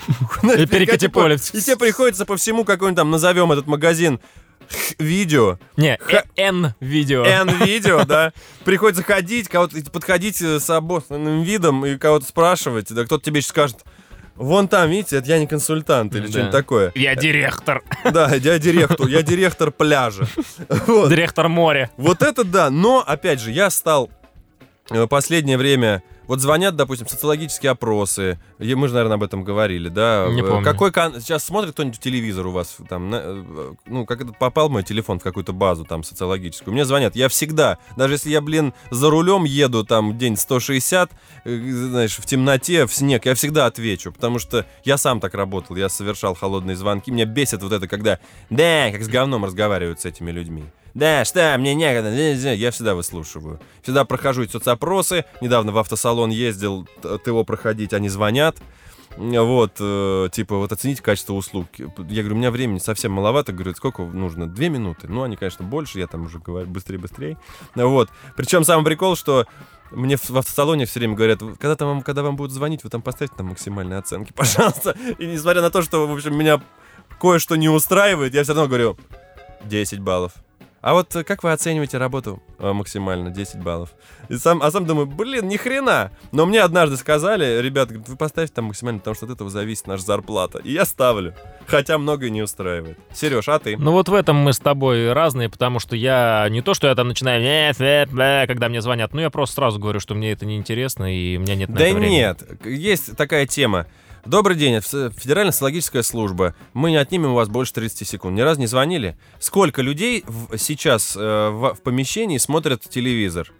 И 0.42 0.66
перекати 0.66 1.08
поле. 1.08 1.36
и 1.36 1.60
тебе 1.60 1.76
приходится 1.76 2.24
по 2.24 2.36
всему 2.36 2.64
какой-нибудь 2.64 2.96
там, 2.96 3.10
назовем 3.10 3.52
этот 3.52 3.66
магазин, 3.66 4.20
видео, 4.98 5.58
Не, 5.76 5.98
N-видео. 6.36 7.24
N-видео, 7.24 8.04
да. 8.06 8.32
Приходится 8.64 9.02
ходить, 9.02 9.48
кого-то 9.48 9.76
подходить 9.90 10.40
э, 10.42 10.60
с 10.60 10.70
обоснанным 10.70 11.42
видом 11.42 11.84
и 11.84 11.96
кого-то 11.96 12.26
спрашивать, 12.26 12.92
да 12.92 13.04
кто-то 13.04 13.24
тебе 13.24 13.38
еще 13.38 13.48
скажет, 13.48 13.78
вон 14.36 14.68
там, 14.68 14.88
видите, 14.90 15.16
это 15.18 15.28
я 15.28 15.38
не 15.38 15.46
консультант 15.46 16.14
или 16.14 16.22
Да. 16.22 16.28
что-нибудь 16.28 16.52
такое. 16.52 16.92
Я 16.94 17.14
директор. 17.14 17.82
Да, 18.10 18.34
я 18.34 18.58
директор, 18.58 19.06
я 19.08 19.22
директор 19.22 19.70
пляжа. 19.70 20.26
Вот. 20.86 21.10
Директор 21.10 21.48
моря. 21.48 21.90
Вот 21.96 22.22
это 22.22 22.44
да, 22.44 22.70
но, 22.70 23.02
опять 23.06 23.40
же, 23.40 23.50
я 23.50 23.68
стал 23.70 24.10
э, 24.90 25.06
последнее 25.06 25.58
время... 25.58 26.02
Вот 26.32 26.40
звонят, 26.40 26.76
допустим, 26.76 27.06
социологические 27.06 27.72
опросы. 27.72 28.40
И 28.58 28.74
Мы 28.74 28.88
же, 28.88 28.94
наверное, 28.94 29.16
об 29.16 29.22
этом 29.22 29.44
говорили, 29.44 29.90
да? 29.90 30.28
Не 30.30 30.40
Э, 30.40 30.44
помню. 30.44 30.64
Какой 30.64 30.90
кан- 30.90 31.20
Сейчас 31.20 31.44
смотрит 31.44 31.72
кто-нибудь 31.72 32.00
телевизор 32.00 32.46
у 32.46 32.52
вас 32.52 32.78
там, 32.88 33.10
на- 33.10 33.20
э, 33.22 33.72
ну, 33.84 34.06
как 34.06 34.22
это 34.22 34.32
попал 34.32 34.70
мой 34.70 34.82
телефон 34.82 35.18
в 35.18 35.22
какую-то 35.22 35.52
базу 35.52 35.84
там 35.84 36.02
социологическую. 36.02 36.72
Мне 36.72 36.86
звонят. 36.86 37.14
Я 37.16 37.28
всегда, 37.28 37.76
даже 37.98 38.14
если 38.14 38.30
я, 38.30 38.40
блин, 38.40 38.72
за 38.90 39.10
рулем 39.10 39.44
еду 39.44 39.84
там 39.84 40.16
день 40.16 40.38
160, 40.38 41.10
э, 41.44 41.54
знаешь, 41.54 42.16
в 42.16 42.24
темноте, 42.24 42.86
в 42.86 42.94
снег, 42.94 43.26
я 43.26 43.34
всегда 43.34 43.66
отвечу, 43.66 44.10
потому 44.10 44.38
что 44.38 44.64
я 44.84 44.96
сам 44.96 45.20
так 45.20 45.34
работал, 45.34 45.76
я 45.76 45.90
совершал 45.90 46.34
холодные 46.34 46.76
звонки. 46.78 47.10
Меня 47.10 47.26
бесит 47.26 47.62
вот 47.62 47.72
это, 47.72 47.86
когда, 47.86 48.18
да, 48.48 48.90
как 48.90 49.02
с 49.02 49.08
говном 49.08 49.44
разговаривают 49.44 50.00
с 50.00 50.06
этими 50.06 50.30
людьми. 50.30 50.64
Да, 50.94 51.24
что, 51.24 51.56
мне 51.58 51.74
некогда. 51.74 52.10
Я 52.10 52.70
всегда 52.70 52.94
выслушиваю. 52.94 53.60
Всегда 53.82 54.04
прохожу 54.04 54.42
эти 54.42 54.52
соцопросы. 54.52 55.24
Недавно 55.40 55.72
в 55.72 55.78
автосалон 55.78 56.30
ездил 56.30 56.86
ТО 57.02 57.44
проходить, 57.44 57.92
они 57.92 58.08
звонят. 58.08 58.56
Вот, 59.16 59.76
э, 59.78 60.28
типа, 60.32 60.56
вот 60.56 60.72
оцените 60.72 61.02
качество 61.02 61.34
услуг. 61.34 61.66
Я 61.76 62.22
говорю, 62.22 62.34
у 62.34 62.38
меня 62.38 62.50
времени 62.50 62.78
совсем 62.78 63.12
маловато. 63.12 63.52
Говорю, 63.52 63.74
сколько 63.74 64.02
нужно? 64.04 64.48
Две 64.48 64.70
минуты. 64.70 65.06
Ну, 65.08 65.22
они, 65.22 65.36
конечно, 65.36 65.64
больше, 65.64 65.98
я 65.98 66.06
там 66.06 66.22
уже 66.24 66.38
говорю 66.38 66.66
быстрее-быстрее. 66.68 67.36
Вот. 67.74 68.08
Причем 68.36 68.64
самый 68.64 68.84
прикол, 68.84 69.16
что 69.16 69.46
мне 69.90 70.16
в, 70.16 70.30
в 70.30 70.38
автосалоне 70.38 70.86
все 70.86 71.00
время 71.00 71.14
говорят, 71.14 71.42
«Вы- 71.42 71.56
когда, 71.56 71.76
там 71.76 71.88
вам, 71.88 72.02
когда 72.02 72.22
вам 72.22 72.36
будут 72.36 72.52
звонить, 72.52 72.84
вы 72.84 72.90
там 72.90 73.02
поставьте 73.02 73.36
там 73.36 73.48
максимальные 73.48 73.98
оценки, 73.98 74.32
пожалуйста. 74.36 74.96
И 75.18 75.26
несмотря 75.26 75.60
на 75.60 75.70
то, 75.70 75.82
что, 75.82 76.06
в 76.06 76.12
общем, 76.12 76.34
меня 76.34 76.62
кое-что 77.20 77.56
не 77.56 77.68
устраивает, 77.68 78.32
я 78.34 78.42
все 78.44 78.54
равно 78.54 78.68
говорю 78.68 78.96
10 79.64 80.00
баллов. 80.00 80.32
А 80.82 80.94
вот 80.94 81.14
э, 81.16 81.22
как 81.24 81.44
вы 81.44 81.52
оцениваете 81.52 81.96
работу? 81.96 82.42
«А, 82.58 82.72
максимально 82.72 83.30
10 83.30 83.60
баллов. 83.62 83.90
И 84.28 84.36
сам, 84.36 84.60
а 84.62 84.70
сам 84.70 84.84
думаю, 84.84 85.06
блин, 85.06 85.48
ни 85.48 85.56
хрена. 85.56 86.10
Но 86.32 86.44
мне 86.44 86.60
однажды 86.60 86.96
сказали, 86.96 87.68
говорят, 87.70 87.92
вы 88.08 88.16
поставьте 88.16 88.52
там 88.52 88.66
максимально, 88.66 88.98
потому 88.98 89.14
что 89.14 89.26
от 89.26 89.32
этого 89.32 89.48
зависит 89.48 89.86
наша 89.86 90.04
зарплата. 90.04 90.58
И 90.58 90.72
я 90.72 90.84
ставлю. 90.84 91.34
Хотя 91.66 91.98
многое 91.98 92.30
не 92.30 92.42
устраивает. 92.42 92.98
Сереж, 93.14 93.48
а 93.48 93.58
ты? 93.60 93.76
Ну 93.76 93.92
вот 93.92 94.08
в 94.08 94.14
этом 94.14 94.36
мы 94.36 94.52
с 94.52 94.58
тобой 94.58 95.12
разные, 95.12 95.48
потому 95.48 95.78
что 95.78 95.94
я 95.94 96.48
не 96.50 96.62
то, 96.62 96.74
что 96.74 96.88
я 96.88 96.94
там 96.96 97.08
начинаю, 97.08 97.40
«Нет, 97.40 97.78
нет, 97.78 98.10
бля», 98.10 98.46
когда 98.48 98.68
мне 98.68 98.82
звонят, 98.82 99.14
ну 99.14 99.20
я 99.20 99.30
просто 99.30 99.54
сразу 99.56 99.78
говорю, 99.78 100.00
что 100.00 100.14
мне 100.14 100.32
это 100.32 100.44
неинтересно 100.46 101.14
и 101.14 101.36
у 101.36 101.40
меня 101.40 101.54
нет 101.54 101.68
на 101.68 101.76
Да 101.76 101.86
это 101.86 101.94
времени. 101.96 102.14
нет, 102.16 102.42
есть 102.64 103.16
такая 103.16 103.46
тема. 103.46 103.86
Добрый 104.24 104.56
день, 104.56 104.80
Федеральная 104.80 105.50
социологическая 105.52 106.02
служба. 106.02 106.54
Мы 106.74 106.90
не 106.92 106.96
отнимем 106.96 107.32
у 107.32 107.34
вас 107.34 107.48
больше 107.48 107.72
30 107.72 108.06
секунд. 108.06 108.36
Ни 108.36 108.40
разу 108.40 108.60
не 108.60 108.66
звонили? 108.68 109.16
Сколько 109.40 109.82
людей 109.82 110.22
в- 110.26 110.56
сейчас 110.58 111.16
э, 111.16 111.48
в, 111.50 111.74
в 111.74 111.82
помещении 111.82 112.38
смотрят 112.38 112.82
телевизор? 112.88 113.52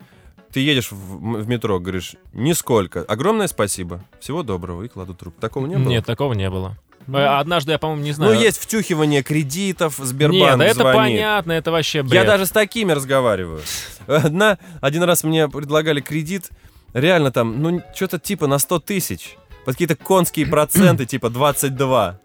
Ты 0.52 0.60
едешь 0.60 0.92
в, 0.92 1.40
в 1.42 1.48
метро, 1.48 1.80
говоришь, 1.80 2.14
нисколько. 2.32 3.00
Огромное 3.02 3.48
спасибо. 3.48 4.04
Всего 4.20 4.44
доброго. 4.44 4.84
И 4.84 4.88
кладу 4.88 5.14
трубку. 5.14 5.40
Такого 5.40 5.66
не 5.66 5.74
было? 5.76 5.88
Нет, 5.88 6.06
такого 6.06 6.32
не 6.34 6.48
было. 6.48 6.78
Э, 7.08 7.24
Однажды 7.40 7.72
я, 7.72 7.78
по-моему, 7.80 8.04
не 8.04 8.12
знаю. 8.12 8.34
Ну, 8.34 8.40
есть 8.40 8.58
втюхивание 8.58 9.24
кредитов, 9.24 9.96
Сбербанк 9.98 10.42
Нет, 10.42 10.58
да 10.58 10.64
это 10.64 10.74
звонит. 10.76 10.94
понятно, 10.96 11.52
это 11.52 11.72
вообще 11.72 12.02
бред. 12.04 12.14
Я 12.14 12.24
даже 12.24 12.46
с 12.46 12.50
такими 12.50 12.92
разговариваю. 12.92 13.62
Одна, 14.06 14.58
один 14.80 15.02
раз 15.02 15.24
мне 15.24 15.48
предлагали 15.48 16.00
кредит, 16.00 16.50
реально 16.92 17.32
там, 17.32 17.60
ну, 17.60 17.82
что-то 17.96 18.20
типа 18.20 18.46
на 18.46 18.58
100 18.58 18.78
тысяч. 18.78 19.36
Под 19.64 19.74
какие-то 19.74 19.96
конские 19.96 20.46
проценты, 20.46 21.06
типа 21.06 21.30
22. 21.30 22.18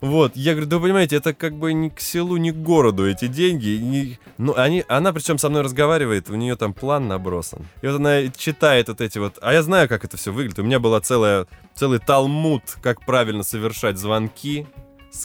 Вот, 0.00 0.36
я 0.36 0.52
говорю, 0.52 0.68
да 0.68 0.76
вы 0.76 0.82
понимаете, 0.84 1.16
это 1.16 1.34
как 1.34 1.54
бы 1.58 1.72
ни 1.72 1.88
к 1.88 1.98
селу, 2.00 2.36
ни 2.36 2.52
к 2.52 2.54
городу 2.54 3.08
эти 3.08 3.26
деньги. 3.26 3.70
и 3.70 3.78
не- 3.80 4.18
Ну, 4.38 4.54
они, 4.56 4.84
она 4.88 5.12
причем 5.12 5.38
со 5.38 5.48
мной 5.48 5.62
разговаривает, 5.62 6.30
у 6.30 6.36
нее 6.36 6.54
там 6.54 6.72
план 6.72 7.08
набросан. 7.08 7.66
И 7.82 7.86
вот 7.88 7.96
она 7.96 8.28
читает 8.28 8.86
вот 8.88 9.00
эти 9.00 9.18
вот... 9.18 9.38
А 9.42 9.52
я 9.52 9.62
знаю, 9.64 9.88
как 9.88 10.04
это 10.04 10.16
все 10.16 10.32
выглядит. 10.32 10.60
У 10.60 10.62
меня 10.62 10.78
была 10.78 11.00
целая, 11.00 11.46
целый 11.74 11.98
талмуд, 11.98 12.62
как 12.80 13.04
правильно 13.04 13.42
совершать 13.42 13.98
звонки. 13.98 14.66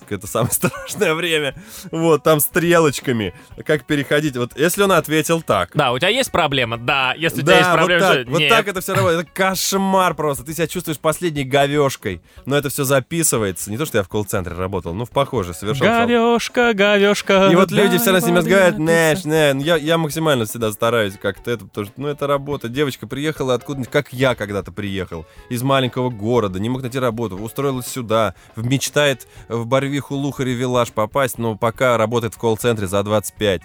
Это 0.10 0.28
самое 0.28 0.52
страшное 0.54 1.14
время. 1.14 1.56
Вот, 1.92 2.24
там 2.24 2.40
стрелочками. 2.40 3.34
Как 3.66 3.86
переходить. 3.86 4.36
Вот, 4.38 4.58
если 4.58 4.84
он 4.84 4.92
ответил 4.92 5.42
так. 5.42 5.72
Да, 5.74 5.92
у 5.92 6.00
тебя 6.00 6.10
есть 6.10 6.32
проблема? 6.32 6.78
Да. 6.78 7.14
Если 7.18 7.40
у 7.42 7.44
тебя 7.46 7.58
есть 7.58 7.70
вот 7.70 7.76
проблема, 7.78 8.02
так, 8.02 8.22
что- 8.22 8.32
вот 8.32 8.40
Нет. 8.40 8.50
так 8.50 8.68
это 8.68 8.82
все 8.82 8.94
работает. 8.94 9.22
Это 9.22 9.30
кошмар 9.34 10.14
просто. 10.16 10.44
Ты 10.44 10.54
себя 10.54 10.68
чувствуешь 10.68 10.98
последней 11.00 11.44
говешкой. 11.44 12.22
Но 12.46 12.56
это 12.58 12.70
все 12.70 12.84
записывается. 12.84 13.70
Не 13.72 13.78
то, 13.78 13.86
что 13.86 13.98
я 13.98 14.04
в 14.04 14.10
колл-центре 14.10 14.54
работал, 14.56 14.94
но 14.94 15.06
в 15.06 15.10
похоже 15.10 15.54
совершал. 15.54 15.88
фал. 15.88 16.08
Говешка, 16.08 16.74
говешка. 16.74 17.50
И 17.52 17.56
вот 17.56 17.72
люди 17.72 17.98
все 17.98 18.12
равно 18.12 18.20
с 18.20 18.24
дай 18.24 18.34
разговаривают, 18.38 18.78
Нэш, 18.80 19.24
Нэш. 19.26 19.54
Ну, 19.56 19.62
Я, 19.62 19.76
я 19.78 19.98
максимально 19.98 20.46
всегда 20.46 20.72
стараюсь 20.72 21.14
как-то 21.22 21.52
это, 21.52 21.66
потому 21.66 21.86
что, 21.88 21.94
ну, 22.02 22.08
это 22.08 22.28
работа. 22.28 22.70
Девочка 22.70 23.08
приехала 23.08 23.54
откуда-нибудь, 23.54 23.92
как 23.92 24.14
я 24.14 24.36
когда-то 24.36 24.72
приехал, 24.72 25.26
из 25.50 25.62
маленького 25.64 26.10
города, 26.10 26.60
не 26.60 26.70
мог 26.70 26.82
найти 26.82 27.00
работу, 27.00 27.38
устроилась 27.38 27.88
сюда, 27.88 28.36
мечтает 28.56 29.28
в 29.48 29.66
Барвиху, 29.74 30.14
Лухари, 30.16 30.54
Вилаж 30.54 30.92
попасть, 30.92 31.40
но 31.40 31.56
пока 31.56 31.98
работает 31.98 32.36
в 32.36 32.38
колл-центре 32.38 32.86
за 32.86 33.02
25. 33.02 33.62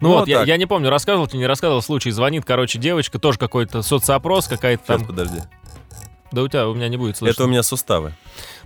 Ну, 0.00 0.08
Ну, 0.08 0.14
вот, 0.18 0.26
я, 0.26 0.38
так. 0.40 0.48
я 0.48 0.56
не 0.56 0.66
помню, 0.66 0.90
рассказывал 0.90 1.28
тебе, 1.28 1.38
не 1.38 1.46
рассказывал 1.46 1.82
случай. 1.82 2.10
Звонит, 2.10 2.44
короче, 2.44 2.80
девочка, 2.80 3.20
тоже 3.20 3.38
какой-то 3.38 3.82
соцопрос, 3.82 4.48
какая-то 4.48 4.82
Сейчас, 4.84 4.96
там. 4.98 5.06
подожди. 5.06 5.38
Да 6.32 6.42
у 6.42 6.48
тебя, 6.48 6.66
у 6.68 6.74
меня 6.74 6.88
не 6.88 6.96
будет 6.96 7.16
слышно. 7.16 7.32
Это 7.32 7.44
у 7.44 7.46
меня 7.46 7.62
суставы. 7.62 8.12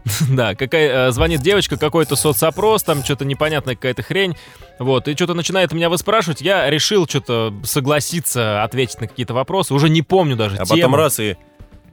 Да, 0.31 0.55
какая, 0.55 1.09
э, 1.09 1.11
звонит 1.13 1.43
девочка, 1.43 1.77
какой-то 1.77 2.17
соцопрос, 2.17 2.83
там 2.85 3.05
что-то 3.05 3.27
непонятная 3.27 3.75
какая-то 3.75 4.03
хрень. 4.03 4.37
Вот, 4.79 5.07
и 5.09 5.15
что-то 5.15 5.35
начинает 5.35 5.73
меня 5.73 5.91
выспрашивать. 5.91 6.41
Я 6.41 6.71
решил 6.71 7.07
что-то 7.07 7.53
согласиться 7.65 8.63
ответить 8.63 9.01
на 9.03 9.09
какие-то 9.09 9.35
вопросы. 9.35 9.75
Уже 9.75 9.91
не 9.91 10.01
помню 10.01 10.35
даже 10.37 10.57
А 10.57 10.61
потом 10.61 10.77
тему. 10.79 10.97
раз 10.97 11.21
и... 11.21 11.37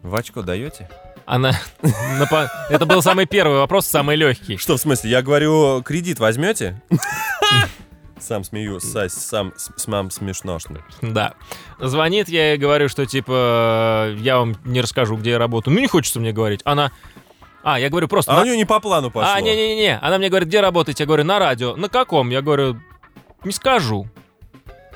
В 0.02 0.16
очко 0.16 0.44
даете? 0.44 0.90
Она... 1.26 1.54
Это 2.70 2.86
был 2.86 3.02
самый 3.02 3.26
первый 3.26 3.58
вопрос, 3.60 3.86
самый 3.88 4.16
легкий. 4.16 4.58
Что 4.58 4.78
в 4.78 4.80
смысле? 4.80 5.10
Я 5.12 5.22
говорю, 5.22 5.82
кредит 5.84 6.20
возьмете? 6.20 6.82
Сам 8.20 8.44
смеюсь, 8.46 8.84
Сась, 8.84 9.14
сам 9.14 9.52
с- 9.58 9.72
с 9.76 9.88
мам 9.88 10.10
смешно. 10.10 10.58
что 10.60 10.76
ли. 10.76 10.80
Да. 11.02 11.34
Звонит, 11.80 12.30
я 12.30 12.52
ей 12.52 12.58
говорю, 12.58 12.88
что 12.88 13.06
типа 13.06 14.14
я 14.18 14.38
вам 14.38 14.56
не 14.64 14.80
расскажу, 14.80 15.18
где 15.18 15.32
я 15.32 15.38
работаю. 15.40 15.74
Ну, 15.74 15.82
не 15.82 15.88
хочется 15.88 16.20
мне 16.22 16.32
говорить. 16.32 16.62
Она... 16.64 16.92
А, 17.64 17.78
я 17.80 17.90
говорю 17.90 18.08
просто... 18.08 18.32
А 18.32 18.36
на- 18.38 18.42
у 18.42 18.46
нее 18.46 18.56
не 18.56 18.64
по 18.66 18.80
плану 18.80 19.12
пошло. 19.12 19.34
А, 19.34 19.42
не-не-не. 19.42 19.98
Она 20.00 20.18
мне 20.20 20.30
говорит, 20.30 20.48
где 20.48 20.62
работаете? 20.62 21.04
Я 21.04 21.08
говорю, 21.08 21.26
на 21.26 21.38
радио. 21.40 21.76
На 21.76 21.90
каком? 21.90 22.30
Я 22.30 22.42
говорю, 22.42 22.80
не 23.44 23.52
скажу. 23.52 24.08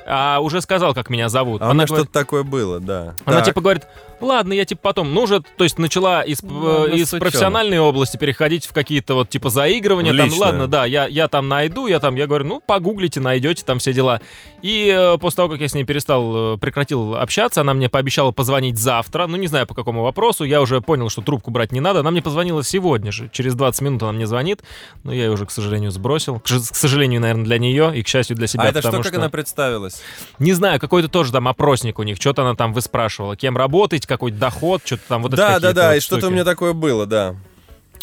А 0.06 0.40
уже 0.40 0.62
сказал, 0.62 0.94
как 0.94 1.10
меня 1.10 1.28
зовут. 1.28 1.62
А 1.62 1.66
Она 1.70 1.86
говорит- 1.86 2.06
что-то 2.06 2.12
такое 2.20 2.44
было, 2.44 2.80
да. 2.80 3.14
Она 3.26 3.38
Так. 3.38 3.46
типа 3.48 3.60
говорит, 3.60 3.84
ладно, 4.22 4.54
я 4.54 4.66
типа 4.66 4.82
потом, 4.82 5.14
ну 5.14 5.22
уже, 5.22 5.42
то 5.42 5.64
есть 5.64 5.78
начала 5.78 6.22
из, 6.22 6.42
Ну, 6.42 6.88
э, 6.88 6.96
из 6.96 7.10
профессиональной 7.10 7.80
области 7.80 8.18
переходить 8.18 8.66
в 8.66 8.74
какие-то 8.74 9.16
вот 9.16 9.30
типа 9.30 9.50
заигрывания, 9.50 10.16
там, 10.16 10.30
ладно, 10.40 10.68
да, 10.68 10.86
я, 10.86 11.08
я 11.08 11.28
там 11.28 11.48
найду, 11.48 11.88
я 11.88 12.00
там, 12.00 12.16
я 12.16 12.28
говорю, 12.28 12.46
ну 12.46 12.62
погуглите, 12.66 13.20
найдете, 13.20 13.64
там 13.66 13.80
все 13.80 13.94
дела. 13.94 14.22
И 14.62 14.94
э, 14.96 15.18
после 15.18 15.38
того, 15.38 15.50
как 15.50 15.62
я 15.62 15.68
с 15.68 15.74
ней 15.74 15.84
перестал, 15.84 16.56
э, 16.56 16.58
прекратил 16.58 17.16
общаться, 17.16 17.62
она 17.62 17.74
мне 17.74 17.90
пообещала 17.90 18.32
позвонить 18.32 18.78
завтра, 18.78 19.28
ну 19.28 19.38
не 19.38 19.48
знаю 19.48 19.68
по 19.68 19.76
какому 19.76 20.04
вопросу, 20.04 20.44
я 20.44 20.62
уже 20.62 20.82
понял, 20.82 21.10
что 21.10 21.22
трубку 21.22 21.52
брать 21.52 21.72
не 21.72 21.80
надо, 21.80 22.00
она 22.00 22.12
мне 22.12 22.22
позвонила 22.22 22.64
сегодня 22.64 23.12
же, 23.12 23.30
через 23.32 23.56
20 23.56 23.82
минут 23.82 24.04
она 24.04 24.12
мне 24.14 24.28
звонит, 24.28 24.62
но 25.04 25.14
я 25.14 25.26
ее 25.26 25.32
уже, 25.32 25.46
к 25.46 25.52
сожалению, 25.52 25.92
сбросил, 25.92 26.40
к, 26.40 26.44
к 26.44 26.76
сожалению, 26.76 27.22
наверное, 27.22 27.46
для 27.46 27.58
нее 27.58 27.92
и, 27.96 28.04
к 28.04 28.08
счастью, 28.08 28.36
для 28.36 28.48
себя, 28.48 28.64
А 28.64 28.68
это 28.70 28.82
что, 28.82 28.92
как 28.92 29.08
что... 29.08 29.18
она 29.18 29.30
представилась? 29.30 30.02
Не 30.40 30.54
знаю, 30.54 30.80
какой-то 30.80 31.08
тоже 31.08 31.32
там 31.32 31.48
опросник 31.48 32.00
у 32.00 32.04
них, 32.04 32.18
что-то 32.18 32.42
она 32.44 32.56
там 32.56 32.74
выспрашивала, 32.74 33.36
кем 33.36 33.58
работаете, 34.08 34.32
какой 34.32 34.32
доход, 34.32 34.82
что-то 34.86 35.04
там 35.08 35.24
вот 35.24 35.34
это 35.34 35.42
Да, 35.42 35.60
да, 35.60 35.74
да, 35.74 35.90
вот 35.90 35.98
и 35.98 36.00
что-то 36.00 36.28
у 36.28 36.30
меня 36.30 36.44
такое 36.44 36.74
было, 36.74 37.06
да. 37.06 37.36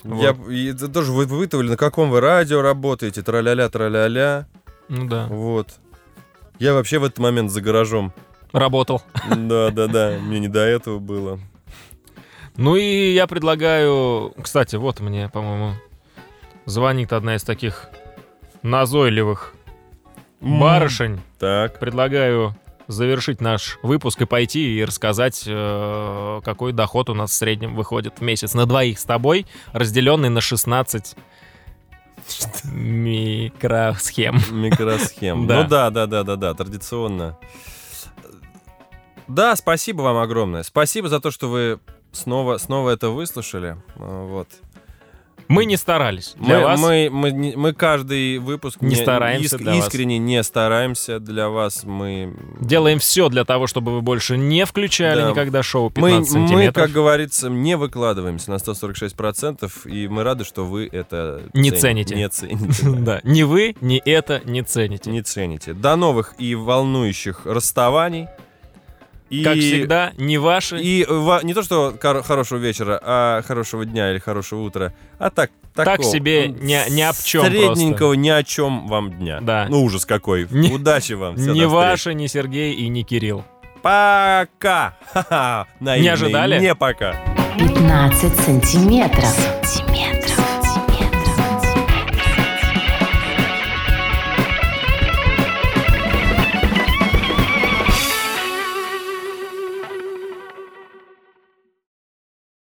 Вот. 0.03 0.51
Я 0.51 0.71
это 0.71 0.89
тоже 0.89 1.13
вы 1.13 1.25
вытавили, 1.25 1.71
на 1.71 1.77
каком 1.77 2.11
вы 2.11 2.21
радио 2.21 2.61
работаете, 2.61 3.23
траля-ля, 3.23 3.69
траля-ля. 3.71 4.47
Ну 4.89 5.09
да, 5.09 5.27
Вот. 5.29 5.75
Я 6.59 6.75
вообще 6.75 6.99
в 6.99 7.05
этот 7.05 7.19
момент 7.19 7.51
за 7.51 7.61
гаражом. 7.61 8.13
работал. 8.53 9.03
Да, 9.35 9.71
да, 9.71 9.87
да, 9.87 10.19
мне 10.21 10.41
не 10.41 10.49
до 10.49 10.61
этого 10.61 10.99
было. 10.99 11.41
Ну 12.57 12.77
и 12.77 13.13
я 13.13 13.27
предлагаю... 13.27 14.33
Кстати, 14.41 14.77
вот 14.77 15.01
мне, 15.01 15.29
по-моему, 15.29 15.73
звонит 16.67 17.13
одна 17.13 17.35
из 17.35 17.43
таких 17.43 17.89
назойливых 18.63 19.55
барышень. 20.41 21.21
Так. 21.39 21.81
Предлагаю 21.81 22.55
завершить 22.87 23.41
наш 23.41 23.79
выпуск 23.83 24.23
и 24.23 24.27
пойти 24.27 24.79
и 24.79 24.85
рассказать, 24.85 25.45
э, 25.47 26.41
какой 26.45 26.73
доход 26.73 27.11
у 27.11 27.15
нас 27.15 27.31
в 27.31 27.35
среднем 27.35 27.75
выходит 27.75 28.19
в 28.19 28.23
месяц 28.23 28.55
на 28.55 28.67
двоих 28.67 28.99
с 28.99 29.05
тобой, 29.05 29.47
разделенный 29.73 30.29
на 30.29 30.41
16 30.41 31.17
микросхем. 32.65 34.41
Микросхем. 34.51 35.47
Да. 35.47 35.63
Ну 35.63 35.69
да, 35.69 35.91
да, 35.91 36.07
да, 36.07 36.23
да, 36.23 36.37
да, 36.37 36.55
традиционно. 36.55 37.39
Да, 39.29 39.57
спасибо 39.57 40.03
вам 40.03 40.19
огромное. 40.19 40.63
Спасибо 40.63 41.09
за 41.09 41.21
то, 41.21 41.31
что 41.31 41.49
вы 41.49 41.81
снова, 42.13 42.59
снова 42.59 42.91
это 42.91 43.09
выслушали. 43.09 43.77
А, 43.97 44.27
Вот. 44.27 44.49
Мы 45.49 45.65
не 45.67 45.77
старались 45.77 46.35
для 46.39 46.59
мы, 46.59 46.65
вас. 46.65 46.81
Мы, 46.81 47.09
мы, 47.13 47.31
не- 47.31 47.55
мы 47.57 47.73
каждый 47.75 48.39
выпуск 48.39 48.81
Не 48.81 48.95
стараемся 48.95 49.59
для 49.59 49.75
вас. 49.75 49.87
искренне 49.87 50.19
не 50.19 50.43
стараемся 50.43 51.21
для 51.21 51.49
вас. 51.49 51.85
Мы 51.85 52.35
Делаем 52.61 52.99
все 52.99 53.29
для 53.29 53.45
того, 53.45 53.67
чтобы 53.67 53.93
вы 53.93 54.01
больше 54.03 54.37
не 54.37 54.65
включали 54.65 55.21
Да. 55.23 55.31
никогда 55.31 55.63
шоу 55.63 55.93
Мы, 55.97 56.11
15 56.11 56.35
мы, 56.35 56.49
сантиметров. 56.49 56.85
как 56.85 56.93
говорится, 56.93 57.49
не 57.51 57.77
выкладываемся 57.77 58.51
на 58.51 58.59
146%, 58.59 59.87
и 59.87 60.09
мы 60.09 60.23
рады, 60.23 60.45
что 60.45 60.65
вы 60.65 60.89
это 60.91 61.43
Не 61.53 61.71
цени- 61.71 61.81
цените. 62.05 62.15
Не 62.17 62.29
цените. 62.29 62.87
Да, 63.05 63.21
ни 63.25 63.43
вы, 63.43 63.77
ни 63.81 63.99
это 64.05 64.41
не 64.45 64.63
цените. 64.63 65.11
Не 65.11 65.23
цените. 65.23 65.73
До 65.75 65.97
новых 65.97 66.35
и 66.39 66.55
волнующих 66.55 67.43
расставаний. 67.45 68.29
И, 69.31 69.43
Как 69.43 69.57
всегда, 69.59 70.13
не 70.19 70.39
ваши. 70.39 70.79
И 70.81 71.05
ва- 71.09 71.41
не 71.43 71.55
то, 71.55 71.63
что 71.63 71.97
кор- 72.01 72.23
хорошего 72.23 72.59
вечера, 72.59 73.01
а 73.03 73.43
хорошего 73.43 73.85
дня 73.85 74.11
или 74.13 74.19
хорошего 74.19 74.61
утра, 74.63 74.93
а 75.19 75.31
так 75.31 75.51
Так 75.75 75.87
такого, 75.87 76.11
себе 76.13 76.47
м, 76.47 76.57
ни- 76.65 76.91
ни 76.91 77.01
об 77.01 77.17
чем 77.25 77.45
Средненького 77.47 78.13
ни 78.13 78.29
о 78.29 78.43
чем 78.45 78.87
вам 78.87 79.11
дня. 79.19 79.41
Да. 79.41 79.67
Ну, 79.69 79.83
ужас 79.83 80.05
какой. 80.07 80.47
Не- 80.51 80.73
Удачи 80.73 81.15
вам. 81.15 81.37
Встречи. 81.37 81.65
ваши, 81.65 82.15
ни 82.15 82.27
Сергей 82.27 82.75
и 82.75 82.89
ни 82.89 83.03
Кирилл. 83.03 83.45
Пока. 83.83 84.97
Ха-ха. 85.13 85.67
Наивные. 85.81 86.13
ожидали? 86.13 86.59
Не 86.61 86.75
пока. 86.75 87.17
15 87.59 88.35
сантиметров. 88.41 89.84